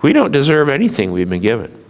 We 0.00 0.14
don't 0.14 0.32
deserve 0.32 0.70
anything 0.70 1.12
we've 1.12 1.28
been 1.28 1.42
given. 1.42 1.83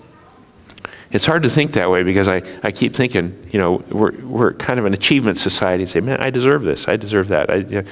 It's 1.14 1.26
hard 1.26 1.44
to 1.44 1.48
think 1.48 1.74
that 1.74 1.88
way 1.88 2.02
because 2.02 2.26
I, 2.26 2.42
I 2.64 2.72
keep 2.72 2.92
thinking, 2.92 3.48
you 3.52 3.60
know, 3.60 3.84
we're, 3.88 4.10
we're 4.24 4.52
kind 4.54 4.80
of 4.80 4.84
an 4.84 4.94
achievement 4.94 5.38
society 5.38 5.84
and 5.84 5.90
say, 5.90 6.00
man, 6.00 6.20
I 6.20 6.30
deserve 6.30 6.62
this, 6.62 6.88
I 6.88 6.96
deserve 6.96 7.28
that. 7.28 7.50
I, 7.50 7.54
you 7.54 7.82
know, 7.82 7.84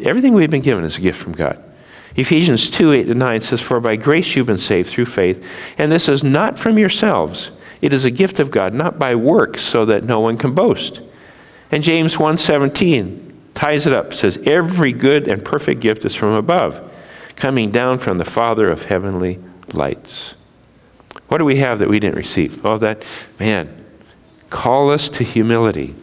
everything 0.00 0.32
we've 0.32 0.48
been 0.48 0.62
given 0.62 0.84
is 0.84 0.96
a 0.96 1.00
gift 1.00 1.20
from 1.20 1.32
God. 1.32 1.60
Ephesians 2.14 2.70
2 2.70 2.92
8 2.92 3.04
to 3.06 3.14
9 3.16 3.40
says, 3.40 3.60
For 3.60 3.80
by 3.80 3.96
grace 3.96 4.36
you've 4.36 4.46
been 4.46 4.58
saved 4.58 4.88
through 4.88 5.06
faith, 5.06 5.44
and 5.76 5.90
this 5.90 6.08
is 6.08 6.22
not 6.22 6.56
from 6.56 6.78
yourselves. 6.78 7.60
It 7.82 7.92
is 7.92 8.04
a 8.04 8.12
gift 8.12 8.38
of 8.38 8.52
God, 8.52 8.72
not 8.72 8.96
by 8.96 9.16
works, 9.16 9.62
so 9.62 9.84
that 9.84 10.04
no 10.04 10.20
one 10.20 10.38
can 10.38 10.54
boast. 10.54 11.02
And 11.72 11.82
James 11.82 12.16
1 12.16 12.38
17 12.38 13.50
ties 13.54 13.88
it 13.88 13.92
up, 13.92 14.14
says, 14.14 14.46
Every 14.46 14.92
good 14.92 15.26
and 15.26 15.44
perfect 15.44 15.80
gift 15.80 16.04
is 16.04 16.14
from 16.14 16.34
above, 16.34 16.92
coming 17.34 17.72
down 17.72 17.98
from 17.98 18.18
the 18.18 18.24
Father 18.24 18.70
of 18.70 18.84
heavenly 18.84 19.40
lights. 19.72 20.35
What 21.36 21.40
do 21.40 21.44
we 21.44 21.56
have 21.56 21.80
that 21.80 21.90
we 21.90 22.00
didn't 22.00 22.16
receive? 22.16 22.64
Oh, 22.64 22.78
that, 22.78 23.04
man, 23.38 23.84
call 24.48 24.88
us 24.88 25.10
to 25.10 25.22
humility. 25.22 25.94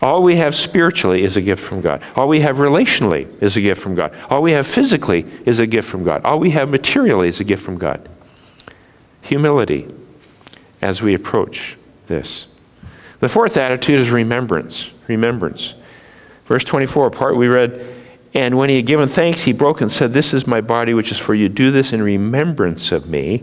All 0.00 0.22
we 0.22 0.36
have 0.36 0.54
spiritually 0.54 1.24
is 1.24 1.36
a 1.36 1.42
gift 1.42 1.60
from 1.60 1.80
God. 1.80 2.00
All 2.14 2.28
we 2.28 2.42
have 2.42 2.58
relationally 2.58 3.26
is 3.42 3.56
a 3.56 3.60
gift 3.60 3.82
from 3.82 3.96
God. 3.96 4.14
All 4.30 4.40
we 4.40 4.52
have 4.52 4.68
physically 4.68 5.26
is 5.44 5.58
a 5.58 5.66
gift 5.66 5.88
from 5.88 6.04
God. 6.04 6.24
All 6.24 6.38
we 6.38 6.50
have 6.50 6.68
materially 6.68 7.26
is 7.26 7.40
a 7.40 7.44
gift 7.44 7.64
from 7.64 7.76
God. 7.76 8.08
Humility 9.22 9.88
as 10.80 11.02
we 11.02 11.12
approach 11.12 11.76
this. 12.06 12.56
The 13.18 13.28
fourth 13.28 13.56
attitude 13.56 13.98
is 13.98 14.10
remembrance. 14.10 14.94
Remembrance. 15.08 15.74
Verse 16.46 16.62
24, 16.62 17.10
part 17.10 17.36
we 17.36 17.48
read, 17.48 17.84
and 18.32 18.56
when 18.56 18.68
he 18.68 18.76
had 18.76 18.86
given 18.86 19.08
thanks, 19.08 19.42
he 19.42 19.52
broke 19.52 19.80
and 19.80 19.90
said, 19.90 20.12
This 20.12 20.32
is 20.32 20.46
my 20.46 20.60
body, 20.60 20.94
which 20.94 21.10
is 21.10 21.18
for 21.18 21.34
you. 21.34 21.48
Do 21.48 21.72
this 21.72 21.92
in 21.92 22.00
remembrance 22.00 22.92
of 22.92 23.08
me. 23.08 23.42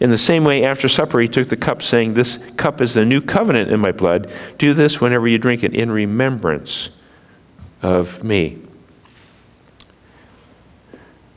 In 0.00 0.10
the 0.10 0.18
same 0.18 0.44
way, 0.44 0.64
after 0.64 0.88
supper, 0.88 1.20
he 1.20 1.28
took 1.28 1.48
the 1.48 1.56
cup, 1.56 1.82
saying, 1.82 2.14
This 2.14 2.50
cup 2.56 2.80
is 2.80 2.94
the 2.94 3.04
new 3.04 3.20
covenant 3.20 3.70
in 3.70 3.80
my 3.80 3.92
blood. 3.92 4.30
Do 4.58 4.74
this 4.74 5.00
whenever 5.00 5.28
you 5.28 5.38
drink 5.38 5.62
it 5.62 5.74
in 5.74 5.90
remembrance 5.90 7.00
of 7.82 8.24
me. 8.24 8.58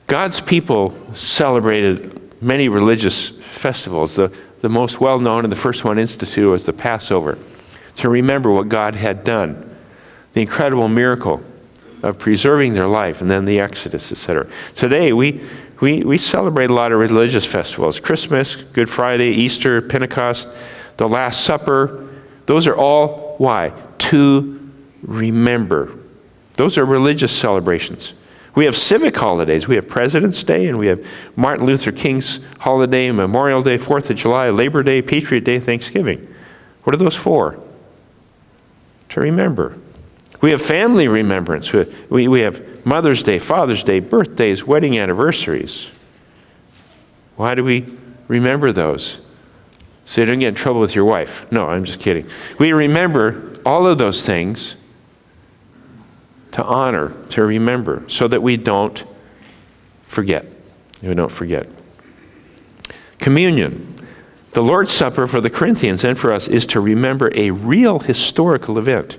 God's 0.07 0.39
people 0.39 0.95
celebrated 1.13 2.41
many 2.41 2.69
religious 2.69 3.41
festivals. 3.41 4.15
The, 4.15 4.35
the 4.61 4.69
most 4.69 4.99
well 4.99 5.19
known 5.19 5.43
and 5.43 5.51
the 5.51 5.57
first 5.57 5.83
one 5.83 5.99
instituted 5.99 6.49
was 6.49 6.65
the 6.65 6.73
Passover, 6.73 7.37
to 7.95 8.09
remember 8.09 8.51
what 8.51 8.69
God 8.69 8.95
had 8.95 9.23
done, 9.23 9.75
the 10.33 10.41
incredible 10.41 10.87
miracle 10.87 11.43
of 12.03 12.17
preserving 12.17 12.73
their 12.73 12.87
life, 12.87 13.21
and 13.21 13.29
then 13.29 13.45
the 13.45 13.59
Exodus, 13.59 14.11
etc. 14.11 14.47
Today, 14.75 15.13
we, 15.13 15.43
we, 15.79 16.03
we 16.03 16.17
celebrate 16.17 16.69
a 16.69 16.73
lot 16.73 16.91
of 16.91 16.99
religious 16.99 17.45
festivals 17.45 17.99
Christmas, 17.99 18.55
Good 18.55 18.89
Friday, 18.89 19.29
Easter, 19.29 19.81
Pentecost, 19.81 20.57
the 20.97 21.07
Last 21.07 21.41
Supper. 21.41 22.07
Those 22.45 22.67
are 22.67 22.75
all 22.75 23.35
why? 23.37 23.73
To 23.99 24.71
remember. 25.03 25.97
Those 26.53 26.77
are 26.77 26.85
religious 26.85 27.31
celebrations. 27.31 28.13
We 28.55 28.65
have 28.65 28.75
civic 28.75 29.15
holidays. 29.15 29.67
We 29.67 29.75
have 29.75 29.87
President's 29.87 30.41
Day, 30.41 30.67
and 30.67 30.79
we 30.79 30.87
have 30.87 31.05
Martin 31.35 31.67
Luther 31.67 31.91
King's 31.91 32.51
holiday, 32.57 33.11
Memorial 33.11 33.61
Day, 33.61 33.77
Fourth 33.77 34.09
of 34.09 34.17
July, 34.17 34.49
Labor 34.49 34.81
Day, 34.81 35.03
Patriot 35.03 35.43
Day, 35.43 35.59
Thanksgiving. 35.59 36.33
What 36.83 36.95
are 36.95 36.97
those 36.97 37.15
for? 37.15 37.59
To 39.09 39.19
remember. 39.21 39.77
We 40.41 40.51
have 40.51 40.61
family 40.61 41.07
remembrance. 41.07 41.71
We, 41.73 42.27
we 42.27 42.41
have 42.41 42.85
Mother's 42.85 43.23
Day, 43.23 43.39
Father's 43.39 43.83
Day, 43.83 43.99
birthdays, 43.99 44.65
wedding 44.65 44.97
anniversaries. 44.97 45.89
Why 47.35 47.55
do 47.55 47.63
we 47.63 47.85
remember 48.27 48.71
those? 48.71 49.25
So 50.05 50.21
you 50.21 50.27
don't 50.27 50.39
get 50.39 50.49
in 50.49 50.55
trouble 50.55 50.79
with 50.79 50.95
your 50.95 51.05
wife. 51.05 51.51
No, 51.51 51.67
I'm 51.67 51.83
just 51.83 51.99
kidding. 51.99 52.29
We 52.59 52.71
remember 52.71 53.59
all 53.65 53.85
of 53.85 53.97
those 53.97 54.25
things 54.25 54.83
to 56.51 56.63
honor, 56.63 57.13
to 57.29 57.43
remember, 57.43 58.03
so 58.07 58.27
that 58.27 58.41
we 58.41 58.57
don't 58.57 59.03
forget. 60.03 60.45
We 61.01 61.13
don't 61.13 61.31
forget. 61.31 61.67
Communion. 63.19 63.95
The 64.51 64.63
Lord's 64.63 64.91
Supper 64.91 65.27
for 65.27 65.41
the 65.41 65.49
Corinthians 65.49 66.03
and 66.03 66.17
for 66.17 66.33
us 66.33 66.47
is 66.47 66.65
to 66.67 66.79
remember 66.79 67.31
a 67.35 67.51
real 67.51 67.99
historical 67.99 68.79
event. 68.79 69.17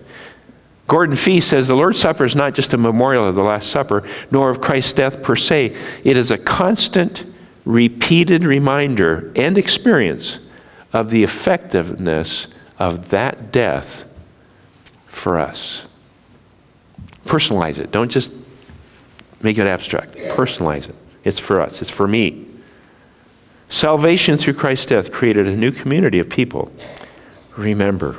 Gordon 0.89 1.17
Fee 1.17 1.41
says 1.41 1.69
the 1.69 1.77
Lord's 1.77 2.01
Supper 2.01 2.25
is 2.25 2.35
not 2.35 2.55
just 2.55 2.73
a 2.73 2.79
memorial 2.79 3.29
of 3.29 3.35
the 3.35 3.43
Last 3.43 3.69
Supper, 3.69 4.09
nor 4.31 4.49
of 4.49 4.63
Christ's 4.63 4.95
death 4.95 5.23
per 5.23 5.37
se. 5.37 5.77
It 6.03 6.17
is 6.17 6.31
a 6.31 6.39
constant, 6.39 7.25
repeated 7.67 8.43
reminder 8.43 9.31
and 9.37 9.59
experience 9.59 10.51
of 10.95 11.11
the 11.11 11.23
effectiveness 11.23 12.59
of 12.79 13.11
that 13.11 13.53
death 13.53 14.19
for 15.07 15.39
us. 15.39 15.87
Personalize 17.27 17.79
it. 17.79 17.91
Don't 17.91 18.11
just 18.11 18.33
make 19.43 19.59
it 19.59 19.67
abstract. 19.67 20.15
Personalize 20.15 20.89
it. 20.89 20.97
It's 21.23 21.39
for 21.39 21.61
us, 21.61 21.83
it's 21.83 21.91
for 21.91 22.09
me. 22.09 22.47
Salvation 23.69 24.39
through 24.39 24.55
Christ's 24.55 24.87
death 24.87 25.13
created 25.13 25.47
a 25.47 25.55
new 25.55 25.71
community 25.71 26.19
of 26.19 26.31
people. 26.31 26.73
Remember. 27.59 28.19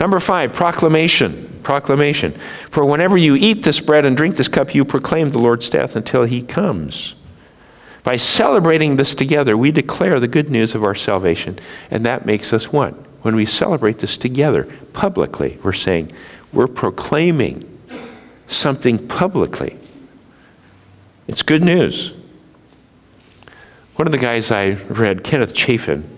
Number 0.00 0.18
five, 0.18 0.54
proclamation. 0.54 1.47
Proclamation. 1.58 2.32
For 2.70 2.84
whenever 2.84 3.16
you 3.16 3.34
eat 3.34 3.62
this 3.62 3.80
bread 3.80 4.06
and 4.06 4.16
drink 4.16 4.36
this 4.36 4.48
cup, 4.48 4.74
you 4.74 4.84
proclaim 4.84 5.30
the 5.30 5.38
Lord's 5.38 5.68
death 5.68 5.96
until 5.96 6.24
he 6.24 6.42
comes. 6.42 7.14
By 8.04 8.16
celebrating 8.16 8.96
this 8.96 9.14
together, 9.14 9.56
we 9.56 9.70
declare 9.70 10.18
the 10.18 10.28
good 10.28 10.50
news 10.50 10.74
of 10.74 10.84
our 10.84 10.94
salvation, 10.94 11.58
and 11.90 12.06
that 12.06 12.24
makes 12.24 12.52
us 12.52 12.72
one. 12.72 12.94
When 13.22 13.36
we 13.36 13.44
celebrate 13.44 13.98
this 13.98 14.16
together 14.16 14.64
publicly, 14.92 15.58
we're 15.62 15.72
saying, 15.72 16.12
we're 16.52 16.68
proclaiming 16.68 17.64
something 18.46 19.06
publicly. 19.08 19.76
It's 21.26 21.42
good 21.42 21.62
news. 21.62 22.18
One 23.96 24.06
of 24.06 24.12
the 24.12 24.18
guys 24.18 24.50
I 24.50 24.70
read, 24.88 25.24
Kenneth 25.24 25.54
Chafin, 25.54 26.08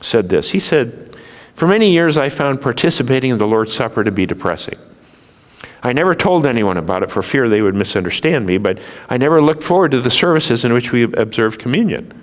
said 0.00 0.28
this. 0.28 0.52
He 0.52 0.60
said, 0.60 1.11
For 1.54 1.66
many 1.66 1.90
years 1.90 2.16
I 2.16 2.28
found 2.28 2.60
participating 2.60 3.30
in 3.30 3.38
the 3.38 3.46
Lord's 3.46 3.72
Supper 3.72 4.04
to 4.04 4.10
be 4.10 4.26
depressing. 4.26 4.78
I 5.82 5.92
never 5.92 6.14
told 6.14 6.46
anyone 6.46 6.76
about 6.76 7.02
it 7.02 7.10
for 7.10 7.22
fear 7.22 7.48
they 7.48 7.60
would 7.62 7.74
misunderstand 7.74 8.46
me, 8.46 8.56
but 8.58 8.78
I 9.08 9.16
never 9.16 9.42
looked 9.42 9.64
forward 9.64 9.90
to 9.92 10.00
the 10.00 10.10
services 10.10 10.64
in 10.64 10.72
which 10.72 10.92
we 10.92 11.02
observed 11.02 11.58
communion. 11.58 12.22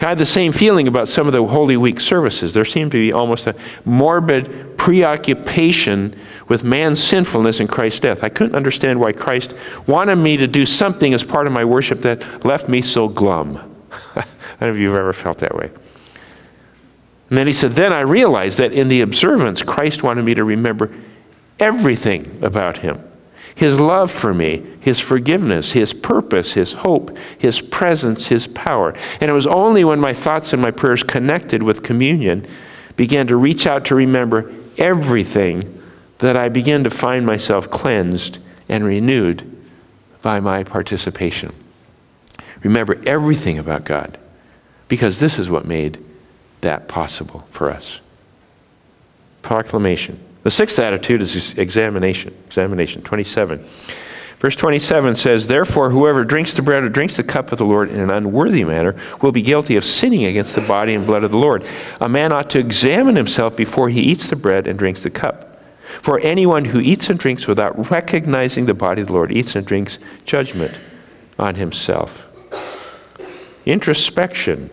I 0.00 0.08
had 0.08 0.18
the 0.18 0.26
same 0.26 0.52
feeling 0.52 0.88
about 0.88 1.08
some 1.08 1.26
of 1.26 1.32
the 1.32 1.44
Holy 1.44 1.76
Week 1.76 2.00
services. 2.00 2.54
There 2.54 2.64
seemed 2.64 2.92
to 2.92 2.98
be 2.98 3.12
almost 3.12 3.46
a 3.46 3.54
morbid 3.84 4.78
preoccupation 4.78 6.16
with 6.48 6.64
man's 6.64 7.02
sinfulness 7.02 7.60
and 7.60 7.68
Christ's 7.68 8.00
death. 8.00 8.24
I 8.24 8.28
couldn't 8.28 8.56
understand 8.56 9.00
why 9.00 9.12
Christ 9.12 9.56
wanted 9.86 10.16
me 10.16 10.36
to 10.36 10.46
do 10.46 10.64
something 10.64 11.14
as 11.14 11.24
part 11.24 11.46
of 11.46 11.52
my 11.52 11.64
worship 11.64 12.00
that 12.00 12.44
left 12.44 12.68
me 12.68 12.80
so 12.80 13.08
glum. 13.08 13.56
I 14.16 14.24
don't 14.60 14.68
know 14.68 14.74
if 14.74 14.78
you've 14.78 14.94
ever 14.94 15.12
felt 15.12 15.38
that 15.38 15.54
way. 15.54 15.70
And 17.32 17.38
then 17.38 17.46
he 17.46 17.54
said, 17.54 17.70
Then 17.70 17.94
I 17.94 18.02
realized 18.02 18.58
that 18.58 18.74
in 18.74 18.88
the 18.88 19.00
observance, 19.00 19.62
Christ 19.62 20.02
wanted 20.02 20.22
me 20.22 20.34
to 20.34 20.44
remember 20.44 20.94
everything 21.58 22.38
about 22.42 22.76
him 22.76 23.02
his 23.54 23.80
love 23.80 24.10
for 24.10 24.34
me, 24.34 24.66
his 24.80 25.00
forgiveness, 25.00 25.72
his 25.72 25.94
purpose, 25.94 26.52
his 26.52 26.74
hope, 26.74 27.16
his 27.38 27.62
presence, 27.62 28.26
his 28.26 28.46
power. 28.46 28.94
And 29.18 29.30
it 29.30 29.34
was 29.34 29.46
only 29.46 29.82
when 29.82 29.98
my 29.98 30.12
thoughts 30.12 30.52
and 30.52 30.60
my 30.60 30.70
prayers 30.70 31.02
connected 31.02 31.62
with 31.62 31.82
communion 31.82 32.46
began 32.96 33.26
to 33.28 33.36
reach 33.36 33.66
out 33.66 33.86
to 33.86 33.94
remember 33.94 34.52
everything 34.76 35.82
that 36.18 36.36
I 36.36 36.50
began 36.50 36.84
to 36.84 36.90
find 36.90 37.24
myself 37.24 37.70
cleansed 37.70 38.40
and 38.68 38.84
renewed 38.84 39.50
by 40.20 40.38
my 40.38 40.64
participation. 40.64 41.54
Remember 42.62 43.00
everything 43.06 43.58
about 43.58 43.84
God 43.84 44.18
because 44.88 45.18
this 45.18 45.38
is 45.38 45.48
what 45.48 45.64
made 45.64 45.98
that 46.62 46.88
possible 46.88 47.40
for 47.50 47.70
us. 47.70 48.00
Proclamation. 49.42 50.18
The 50.42 50.50
sixth 50.50 50.78
attitude 50.78 51.20
is 51.20 51.58
examination. 51.58 52.34
Examination, 52.46 53.02
27. 53.02 53.64
Verse 54.42 54.56
27 54.56 55.14
says, 55.14 55.46
Therefore, 55.46 55.90
whoever 55.90 56.24
drinks 56.24 56.54
the 56.54 56.62
bread 56.62 56.82
or 56.82 56.88
drinks 56.88 57.16
the 57.16 57.22
cup 57.22 57.52
of 57.52 57.58
the 57.58 57.64
Lord 57.64 57.90
in 57.90 58.00
an 58.00 58.10
unworthy 58.10 58.64
manner 58.64 58.96
will 59.20 59.30
be 59.30 59.40
guilty 59.40 59.76
of 59.76 59.84
sinning 59.84 60.24
against 60.24 60.56
the 60.56 60.60
body 60.62 60.94
and 60.94 61.06
blood 61.06 61.22
of 61.22 61.30
the 61.30 61.38
Lord. 61.38 61.64
A 62.00 62.08
man 62.08 62.32
ought 62.32 62.50
to 62.50 62.58
examine 62.58 63.14
himself 63.14 63.56
before 63.56 63.88
he 63.88 64.00
eats 64.00 64.26
the 64.26 64.34
bread 64.34 64.66
and 64.66 64.76
drinks 64.76 65.04
the 65.04 65.10
cup. 65.10 65.62
For 66.00 66.18
anyone 66.20 66.64
who 66.64 66.80
eats 66.80 67.08
and 67.08 67.20
drinks 67.20 67.46
without 67.46 67.90
recognizing 67.92 68.66
the 68.66 68.74
body 68.74 69.02
of 69.02 69.08
the 69.08 69.12
Lord 69.12 69.30
eats 69.30 69.54
and 69.54 69.64
drinks 69.64 69.98
judgment 70.24 70.76
on 71.38 71.54
himself. 71.54 72.28
Introspection 73.64 74.70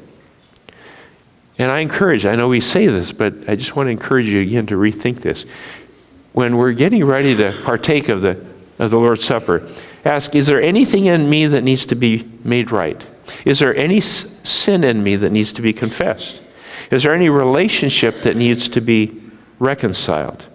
and 1.59 1.69
I 1.69 1.81
encourage, 1.81 2.25
I 2.25 2.35
know 2.35 2.47
we 2.47 2.61
say 2.61 2.87
this, 2.87 3.11
but 3.11 3.33
I 3.47 3.55
just 3.57 3.75
want 3.75 3.87
to 3.87 3.91
encourage 3.91 4.27
you 4.27 4.41
again 4.41 4.65
to 4.67 4.75
rethink 4.75 5.19
this. 5.19 5.45
When 6.31 6.55
we're 6.55 6.71
getting 6.71 7.03
ready 7.03 7.35
to 7.35 7.53
partake 7.63 8.07
of 8.07 8.21
the, 8.21 8.43
of 8.79 8.91
the 8.91 8.97
Lord's 8.97 9.25
Supper, 9.25 9.69
ask, 10.05 10.35
is 10.35 10.47
there 10.47 10.61
anything 10.61 11.05
in 11.05 11.29
me 11.29 11.47
that 11.47 11.61
needs 11.61 11.85
to 11.87 11.95
be 11.95 12.31
made 12.45 12.71
right? 12.71 13.05
Is 13.43 13.59
there 13.59 13.75
any 13.75 13.99
sin 13.99 14.85
in 14.85 15.03
me 15.03 15.17
that 15.17 15.31
needs 15.31 15.51
to 15.53 15.61
be 15.61 15.73
confessed? 15.73 16.41
Is 16.91 17.03
there 17.03 17.13
any 17.13 17.29
relationship 17.29 18.21
that 18.21 18.37
needs 18.37 18.69
to 18.69 18.81
be 18.81 19.21
reconciled? 19.59 20.45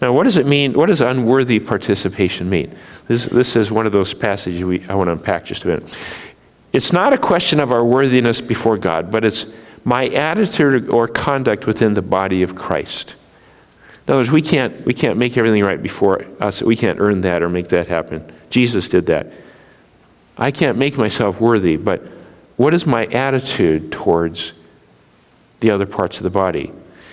Now, 0.00 0.12
what 0.12 0.24
does 0.24 0.36
it 0.36 0.46
mean? 0.46 0.74
What 0.74 0.86
does 0.86 1.00
unworthy 1.00 1.58
participation 1.58 2.48
mean? 2.48 2.72
This, 3.08 3.24
this 3.24 3.56
is 3.56 3.72
one 3.72 3.84
of 3.84 3.92
those 3.92 4.14
passages 4.14 4.62
we, 4.62 4.86
I 4.88 4.94
want 4.94 5.08
to 5.08 5.12
unpack 5.12 5.44
just 5.44 5.64
a 5.64 5.68
minute. 5.68 5.96
It's 6.72 6.92
not 6.92 7.12
a 7.12 7.18
question 7.18 7.60
of 7.60 7.72
our 7.72 7.84
worthiness 7.84 8.40
before 8.40 8.76
God, 8.76 9.10
but 9.10 9.24
it's 9.24 9.58
my 9.84 10.08
attitude 10.08 10.88
or 10.90 11.08
conduct 11.08 11.66
within 11.66 11.94
the 11.94 12.02
body 12.02 12.42
of 12.42 12.54
Christ. 12.54 13.14
In 14.06 14.12
other 14.12 14.20
words, 14.20 14.30
we 14.30 14.42
can't, 14.42 14.84
we 14.86 14.94
can't 14.94 15.18
make 15.18 15.36
everything 15.36 15.64
right 15.64 15.82
before 15.82 16.24
us. 16.40 16.62
We 16.62 16.76
can't 16.76 17.00
earn 17.00 17.22
that 17.22 17.42
or 17.42 17.48
make 17.48 17.68
that 17.68 17.88
happen. 17.88 18.30
Jesus 18.50 18.88
did 18.88 19.06
that. 19.06 19.26
I 20.36 20.50
can't 20.50 20.78
make 20.78 20.96
myself 20.96 21.40
worthy, 21.40 21.76
but 21.76 22.02
what 22.56 22.74
is 22.74 22.86
my 22.86 23.06
attitude 23.06 23.92
towards 23.92 24.52
the 25.60 25.70
other 25.70 25.86
parts 25.86 26.18
of 26.18 26.22
the 26.22 26.30
body? 26.30 26.72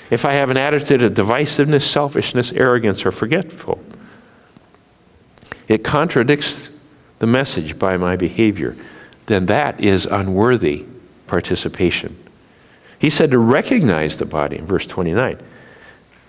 If 0.09 0.25
I 0.25 0.33
have 0.33 0.49
an 0.49 0.57
attitude 0.57 1.01
of 1.01 1.13
divisiveness, 1.13 1.81
selfishness, 1.81 2.53
arrogance, 2.53 3.05
or 3.05 3.11
forgetful, 3.11 3.83
it 5.67 5.83
contradicts 5.83 6.79
the 7.19 7.27
message 7.27 7.79
by 7.79 7.97
my 7.97 8.15
behavior, 8.15 8.75
then 9.25 9.47
that 9.47 9.81
is 9.81 10.05
unworthy 10.05 10.85
participation. 11.27 12.15
He 12.99 13.09
said 13.09 13.31
to 13.31 13.39
recognize 13.39 14.17
the 14.17 14.25
body 14.25 14.57
in 14.57 14.65
verse 14.65 14.85
29. 14.85 15.37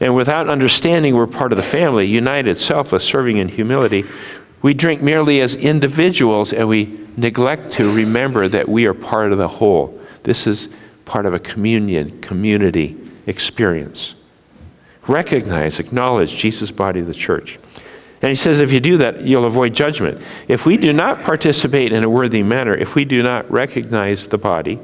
And 0.00 0.14
without 0.14 0.48
understanding 0.48 1.14
we're 1.14 1.26
part 1.26 1.52
of 1.52 1.56
the 1.56 1.62
family, 1.62 2.06
united, 2.06 2.58
selfless, 2.58 3.04
serving 3.04 3.38
in 3.38 3.48
humility, 3.48 4.04
we 4.62 4.74
drink 4.74 5.00
merely 5.00 5.40
as 5.40 5.56
individuals 5.56 6.52
and 6.52 6.68
we 6.68 6.98
neglect 7.16 7.72
to 7.72 7.92
remember 7.92 8.48
that 8.48 8.68
we 8.68 8.86
are 8.86 8.94
part 8.94 9.32
of 9.32 9.38
the 9.38 9.48
whole. 9.48 9.98
This 10.22 10.46
is 10.46 10.76
part 11.04 11.24
of 11.24 11.32
a 11.34 11.38
communion, 11.38 12.20
community 12.20 12.96
experience. 13.26 14.22
Recognize, 15.06 15.78
acknowledge 15.78 16.36
Jesus' 16.36 16.70
body 16.70 17.00
the 17.00 17.14
church. 17.14 17.58
And 18.22 18.30
he 18.30 18.34
says, 18.34 18.60
if 18.60 18.72
you 18.72 18.80
do 18.80 18.96
that, 18.98 19.22
you'll 19.22 19.44
avoid 19.44 19.74
judgment. 19.74 20.20
If 20.48 20.64
we 20.64 20.76
do 20.76 20.92
not 20.92 21.22
participate 21.22 21.92
in 21.92 22.02
a 22.02 22.08
worthy 22.08 22.42
manner, 22.42 22.74
if 22.74 22.94
we 22.94 23.04
do 23.04 23.22
not 23.22 23.50
recognize 23.50 24.28
the 24.28 24.38
body, 24.38 24.78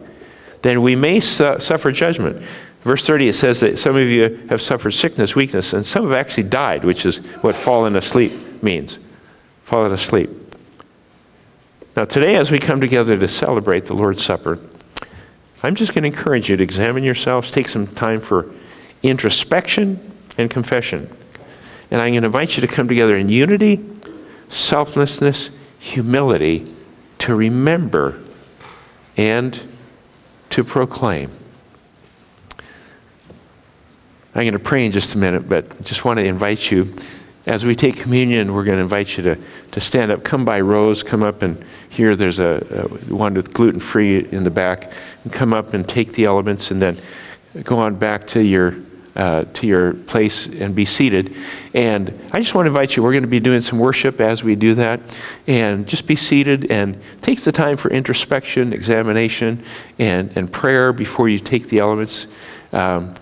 then 0.60 0.82
we 0.82 0.94
may 0.94 1.20
su- 1.20 1.58
suffer 1.58 1.90
judgment. 1.92 2.44
Verse 2.82 3.06
30, 3.06 3.28
it 3.28 3.32
says 3.32 3.60
that 3.60 3.78
some 3.78 3.96
of 3.96 4.08
you 4.08 4.44
have 4.48 4.60
suffered 4.60 4.90
sickness, 4.90 5.34
weakness, 5.34 5.72
and 5.72 5.86
some 5.86 6.04
have 6.04 6.12
actually 6.12 6.48
died, 6.48 6.84
which 6.84 7.06
is 7.06 7.24
what 7.36 7.56
fallen 7.56 7.96
asleep 7.96 8.62
means. 8.62 8.98
Fallen 9.62 9.92
asleep. 9.92 10.28
Now, 11.96 12.04
today, 12.04 12.36
as 12.36 12.50
we 12.50 12.58
come 12.58 12.80
together 12.80 13.18
to 13.18 13.28
celebrate 13.28 13.84
the 13.84 13.94
Lord's 13.94 14.22
Supper, 14.22 14.58
I'm 15.62 15.74
just 15.74 15.94
going 15.94 16.02
to 16.02 16.08
encourage 16.08 16.50
you 16.50 16.56
to 16.56 16.62
examine 16.62 17.04
yourselves, 17.04 17.50
take 17.50 17.68
some 17.68 17.86
time 17.86 18.20
for 18.20 18.50
introspection 19.02 20.12
and 20.36 20.50
confession. 20.50 21.08
And 21.92 22.00
I'm 22.00 22.14
going 22.14 22.22
to 22.22 22.26
invite 22.28 22.56
you 22.56 22.62
to 22.62 22.66
come 22.66 22.88
together 22.88 23.18
in 23.18 23.28
unity, 23.28 23.84
selflessness, 24.48 25.54
humility, 25.78 26.74
to 27.18 27.34
remember 27.34 28.18
and 29.14 29.60
to 30.48 30.64
proclaim. 30.64 31.30
I'm 34.34 34.40
going 34.40 34.54
to 34.54 34.58
pray 34.58 34.86
in 34.86 34.92
just 34.92 35.14
a 35.14 35.18
minute, 35.18 35.46
but 35.46 35.82
just 35.82 36.06
want 36.06 36.18
to 36.18 36.24
invite 36.24 36.70
you, 36.70 36.96
as 37.44 37.66
we 37.66 37.74
take 37.74 37.98
communion, 37.98 38.54
we're 38.54 38.64
going 38.64 38.78
to 38.78 38.82
invite 38.82 39.18
you 39.18 39.24
to, 39.24 39.38
to 39.72 39.80
stand 39.80 40.10
up. 40.10 40.24
Come 40.24 40.46
by 40.46 40.62
rows, 40.62 41.02
come 41.02 41.22
up 41.22 41.42
and 41.42 41.62
here 41.90 42.16
there's 42.16 42.38
a, 42.38 42.88
a 43.10 43.14
one 43.14 43.34
with 43.34 43.52
gluten 43.52 43.80
free 43.80 44.26
in 44.32 44.44
the 44.44 44.50
back. 44.50 44.90
And 45.24 45.32
come 45.32 45.52
up 45.52 45.74
and 45.74 45.86
take 45.86 46.14
the 46.14 46.24
elements 46.24 46.70
and 46.70 46.80
then 46.80 46.96
go 47.64 47.76
on 47.80 47.96
back 47.96 48.26
to 48.28 48.42
your 48.42 48.76
uh, 49.14 49.44
to 49.52 49.66
your 49.66 49.94
place 49.94 50.46
and 50.60 50.74
be 50.74 50.84
seated. 50.84 51.34
And 51.74 52.08
I 52.32 52.40
just 52.40 52.54
want 52.54 52.66
to 52.66 52.68
invite 52.68 52.96
you, 52.96 53.02
we're 53.02 53.12
going 53.12 53.22
to 53.22 53.28
be 53.28 53.40
doing 53.40 53.60
some 53.60 53.78
worship 53.78 54.20
as 54.20 54.42
we 54.42 54.54
do 54.54 54.74
that. 54.74 55.00
And 55.46 55.86
just 55.86 56.06
be 56.06 56.16
seated 56.16 56.70
and 56.70 57.00
take 57.20 57.42
the 57.42 57.52
time 57.52 57.76
for 57.76 57.90
introspection, 57.90 58.72
examination, 58.72 59.62
and, 59.98 60.34
and 60.36 60.52
prayer 60.52 60.92
before 60.92 61.28
you 61.28 61.38
take 61.38 61.68
the 61.68 61.78
elements. 61.78 62.26
Um, 62.72 63.14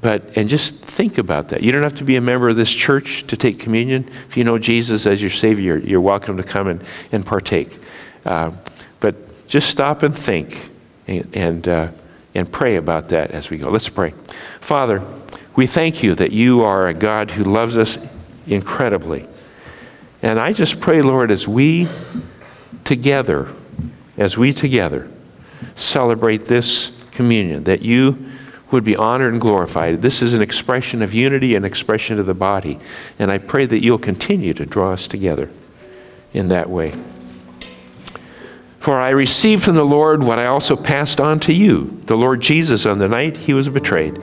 but 0.00 0.36
and 0.36 0.48
just 0.48 0.84
think 0.84 1.18
about 1.18 1.48
that. 1.48 1.62
You 1.62 1.72
don't 1.72 1.82
have 1.82 1.96
to 1.96 2.04
be 2.04 2.16
a 2.16 2.20
member 2.20 2.48
of 2.48 2.56
this 2.56 2.72
church 2.72 3.26
to 3.26 3.36
take 3.36 3.58
communion. 3.58 4.08
If 4.28 4.36
you 4.36 4.44
know 4.44 4.58
Jesus 4.58 5.06
as 5.06 5.20
your 5.20 5.30
Savior, 5.30 5.76
you're 5.76 6.00
welcome 6.00 6.36
to 6.36 6.42
come 6.42 6.68
and, 6.68 6.84
and 7.10 7.26
partake. 7.26 7.76
Uh, 8.24 8.52
but 9.00 9.46
just 9.48 9.68
stop 9.68 10.02
and 10.02 10.16
think 10.16 10.68
and 11.08 11.36
and, 11.36 11.68
uh, 11.68 11.88
and 12.34 12.50
pray 12.52 12.76
about 12.76 13.08
that 13.08 13.32
as 13.32 13.50
we 13.50 13.58
go. 13.58 13.70
Let's 13.70 13.88
pray. 13.88 14.12
Father, 14.60 15.02
we 15.58 15.66
thank 15.66 16.04
you 16.04 16.14
that 16.14 16.30
you 16.30 16.60
are 16.62 16.86
a 16.86 16.94
God 16.94 17.32
who 17.32 17.42
loves 17.42 17.76
us 17.76 18.16
incredibly. 18.46 19.26
And 20.22 20.38
I 20.38 20.52
just 20.52 20.80
pray, 20.80 21.02
Lord, 21.02 21.32
as 21.32 21.48
we 21.48 21.88
together, 22.84 23.48
as 24.16 24.38
we 24.38 24.52
together 24.52 25.10
celebrate 25.74 26.42
this 26.42 27.04
communion, 27.10 27.64
that 27.64 27.82
you 27.82 28.30
would 28.70 28.84
be 28.84 28.94
honored 28.94 29.32
and 29.32 29.40
glorified. 29.40 30.00
This 30.00 30.22
is 30.22 30.32
an 30.32 30.42
expression 30.42 31.02
of 31.02 31.12
unity, 31.12 31.56
an 31.56 31.64
expression 31.64 32.20
of 32.20 32.26
the 32.26 32.34
body. 32.34 32.78
And 33.18 33.28
I 33.28 33.38
pray 33.38 33.66
that 33.66 33.82
you'll 33.82 33.98
continue 33.98 34.54
to 34.54 34.64
draw 34.64 34.92
us 34.92 35.08
together 35.08 35.50
in 36.32 36.46
that 36.50 36.70
way. 36.70 36.94
For 38.78 39.00
I 39.00 39.08
received 39.08 39.64
from 39.64 39.74
the 39.74 39.82
Lord 39.82 40.22
what 40.22 40.38
I 40.38 40.46
also 40.46 40.76
passed 40.76 41.20
on 41.20 41.40
to 41.40 41.52
you. 41.52 41.98
The 42.04 42.16
Lord 42.16 42.42
Jesus, 42.42 42.86
on 42.86 43.00
the 43.00 43.08
night 43.08 43.38
he 43.38 43.54
was 43.54 43.68
betrayed, 43.68 44.22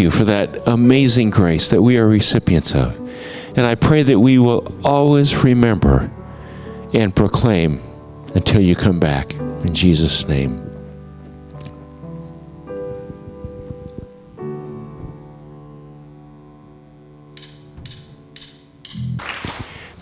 You 0.00 0.10
for 0.10 0.24
that 0.24 0.66
amazing 0.66 1.30
grace 1.30 1.70
that 1.70 1.82
we 1.82 1.98
are 1.98 2.08
recipients 2.08 2.74
of. 2.74 2.96
And 3.56 3.66
I 3.66 3.74
pray 3.74 4.02
that 4.02 4.18
we 4.18 4.38
will 4.38 4.74
always 4.84 5.36
remember 5.44 6.10
and 6.92 7.14
proclaim 7.14 7.80
until 8.34 8.60
you 8.60 8.74
come 8.74 8.98
back. 8.98 9.34
In 9.34 9.74
Jesus' 9.74 10.26
name. 10.26 10.70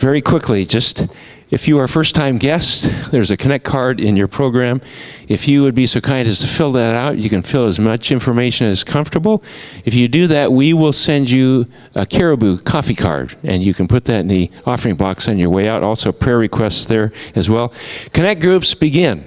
very 0.08 0.22
quickly, 0.22 0.64
just 0.64 1.14
if 1.50 1.66
you 1.66 1.78
are 1.78 1.84
a 1.84 1.88
first 1.88 2.14
time 2.14 2.36
guest, 2.36 3.10
there's 3.10 3.30
a 3.30 3.36
Connect 3.36 3.64
card 3.64 4.00
in 4.00 4.16
your 4.16 4.28
program. 4.28 4.80
If 5.28 5.48
you 5.48 5.62
would 5.62 5.74
be 5.74 5.86
so 5.86 6.00
kind 6.00 6.28
as 6.28 6.40
to 6.40 6.46
fill 6.46 6.72
that 6.72 6.94
out, 6.94 7.18
you 7.18 7.30
can 7.30 7.42
fill 7.42 7.66
as 7.66 7.78
much 7.78 8.10
information 8.10 8.66
as 8.66 8.84
comfortable. 8.84 9.42
If 9.84 9.94
you 9.94 10.08
do 10.08 10.26
that, 10.26 10.52
we 10.52 10.72
will 10.72 10.92
send 10.92 11.30
you 11.30 11.66
a 11.94 12.04
Caribou 12.04 12.58
coffee 12.58 12.94
card, 12.94 13.34
and 13.44 13.62
you 13.62 13.72
can 13.72 13.88
put 13.88 14.04
that 14.06 14.20
in 14.20 14.28
the 14.28 14.50
offering 14.66 14.96
box 14.96 15.28
on 15.28 15.38
your 15.38 15.50
way 15.50 15.68
out. 15.68 15.82
Also, 15.82 16.12
prayer 16.12 16.38
requests 16.38 16.86
there 16.86 17.12
as 17.34 17.48
well. 17.48 17.72
Connect 18.12 18.40
groups 18.40 18.74
begin 18.74 19.24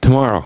tomorrow 0.00 0.44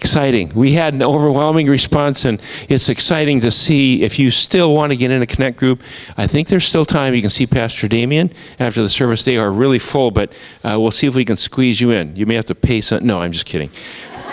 exciting. 0.00 0.50
We 0.54 0.72
had 0.72 0.94
an 0.94 1.02
overwhelming 1.02 1.68
response, 1.68 2.24
and 2.24 2.40
it's 2.70 2.88
exciting 2.88 3.40
to 3.40 3.50
see 3.50 4.02
if 4.02 4.18
you 4.18 4.30
still 4.30 4.74
want 4.74 4.92
to 4.92 4.96
get 4.96 5.10
in 5.10 5.20
a 5.20 5.26
Connect 5.26 5.58
group. 5.58 5.82
I 6.16 6.26
think 6.26 6.48
there's 6.48 6.64
still 6.64 6.86
time. 6.86 7.14
You 7.14 7.20
can 7.20 7.28
see 7.28 7.46
Pastor 7.46 7.86
Damien 7.86 8.32
after 8.58 8.80
the 8.80 8.88
service. 8.88 9.24
They 9.24 9.36
are 9.36 9.52
really 9.52 9.78
full, 9.78 10.10
but 10.10 10.32
uh, 10.64 10.76
we'll 10.80 10.90
see 10.90 11.06
if 11.06 11.14
we 11.14 11.26
can 11.26 11.36
squeeze 11.36 11.82
you 11.82 11.90
in. 11.90 12.16
You 12.16 12.24
may 12.24 12.34
have 12.34 12.46
to 12.46 12.54
pay 12.54 12.80
some. 12.80 13.06
No, 13.06 13.20
I'm 13.20 13.32
just 13.32 13.44
kidding. 13.44 13.70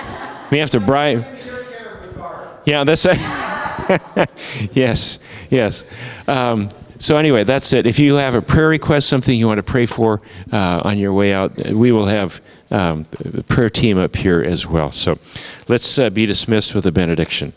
may 0.51 0.59
have 0.59 0.69
to 0.69 0.79
bribe. 0.79 1.25
Yeah, 2.65 2.85
that's 2.85 3.05
it. 3.05 3.17
yes, 4.73 5.19
yes. 5.49 5.93
Um, 6.27 6.69
so 6.97 7.17
anyway, 7.17 7.43
that's 7.43 7.73
it. 7.73 7.85
If 7.85 7.99
you 7.99 8.15
have 8.15 8.35
a 8.35 8.41
prayer 8.41 8.69
request, 8.69 9.09
something 9.09 9.37
you 9.37 9.47
want 9.47 9.57
to 9.57 9.63
pray 9.63 9.85
for 9.85 10.19
uh, 10.51 10.81
on 10.83 10.97
your 10.97 11.13
way 11.13 11.33
out, 11.33 11.55
we 11.67 11.91
will 11.91 12.07
have 12.07 12.41
um, 12.71 13.05
prayer 13.47 13.69
team 13.69 13.97
up 13.97 14.15
here 14.15 14.41
as 14.41 14.67
well. 14.67 14.91
So 14.91 15.17
let's 15.67 15.97
uh, 15.99 16.09
be 16.09 16.25
dismissed 16.25 16.73
with 16.73 16.85
a 16.85 16.91
benediction. 16.91 17.53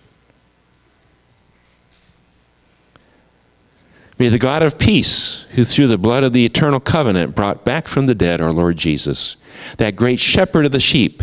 May 4.18 4.28
the 4.28 4.38
God 4.38 4.62
of 4.62 4.78
peace, 4.78 5.48
who 5.54 5.64
through 5.64 5.88
the 5.88 5.96
blood 5.96 6.24
of 6.24 6.32
the 6.32 6.44
eternal 6.44 6.80
covenant 6.80 7.34
brought 7.34 7.64
back 7.64 7.88
from 7.88 8.06
the 8.06 8.14
dead 8.14 8.40
our 8.40 8.52
Lord 8.52 8.76
Jesus, 8.76 9.38
that 9.78 9.96
great 9.96 10.20
shepherd 10.20 10.66
of 10.66 10.72
the 10.72 10.80
sheep, 10.80 11.22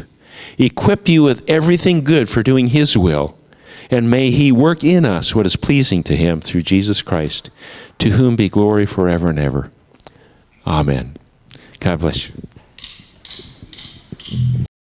equip 0.57 1.07
you 1.07 1.21
with 1.21 1.47
everything 1.47 2.03
good 2.03 2.27
for 2.27 2.41
doing 2.41 2.67
his 2.67 2.97
will 2.97 3.37
And 3.89 4.11
may 4.11 4.31
He 4.31 4.51
work 4.51 4.83
in 4.83 5.05
us 5.05 5.33
what 5.33 5.45
is 5.45 5.55
pleasing 5.55 6.03
to 6.03 6.15
Him 6.15 6.41
through 6.41 6.63
Jesus 6.63 7.01
Christ, 7.01 7.49
to 7.99 8.11
whom 8.11 8.35
be 8.35 8.49
glory 8.49 8.85
forever 8.85 9.29
and 9.29 9.39
ever. 9.39 9.71
Amen. 10.65 11.15
God 11.79 11.99
bless 11.99 12.29
you. 12.29 12.35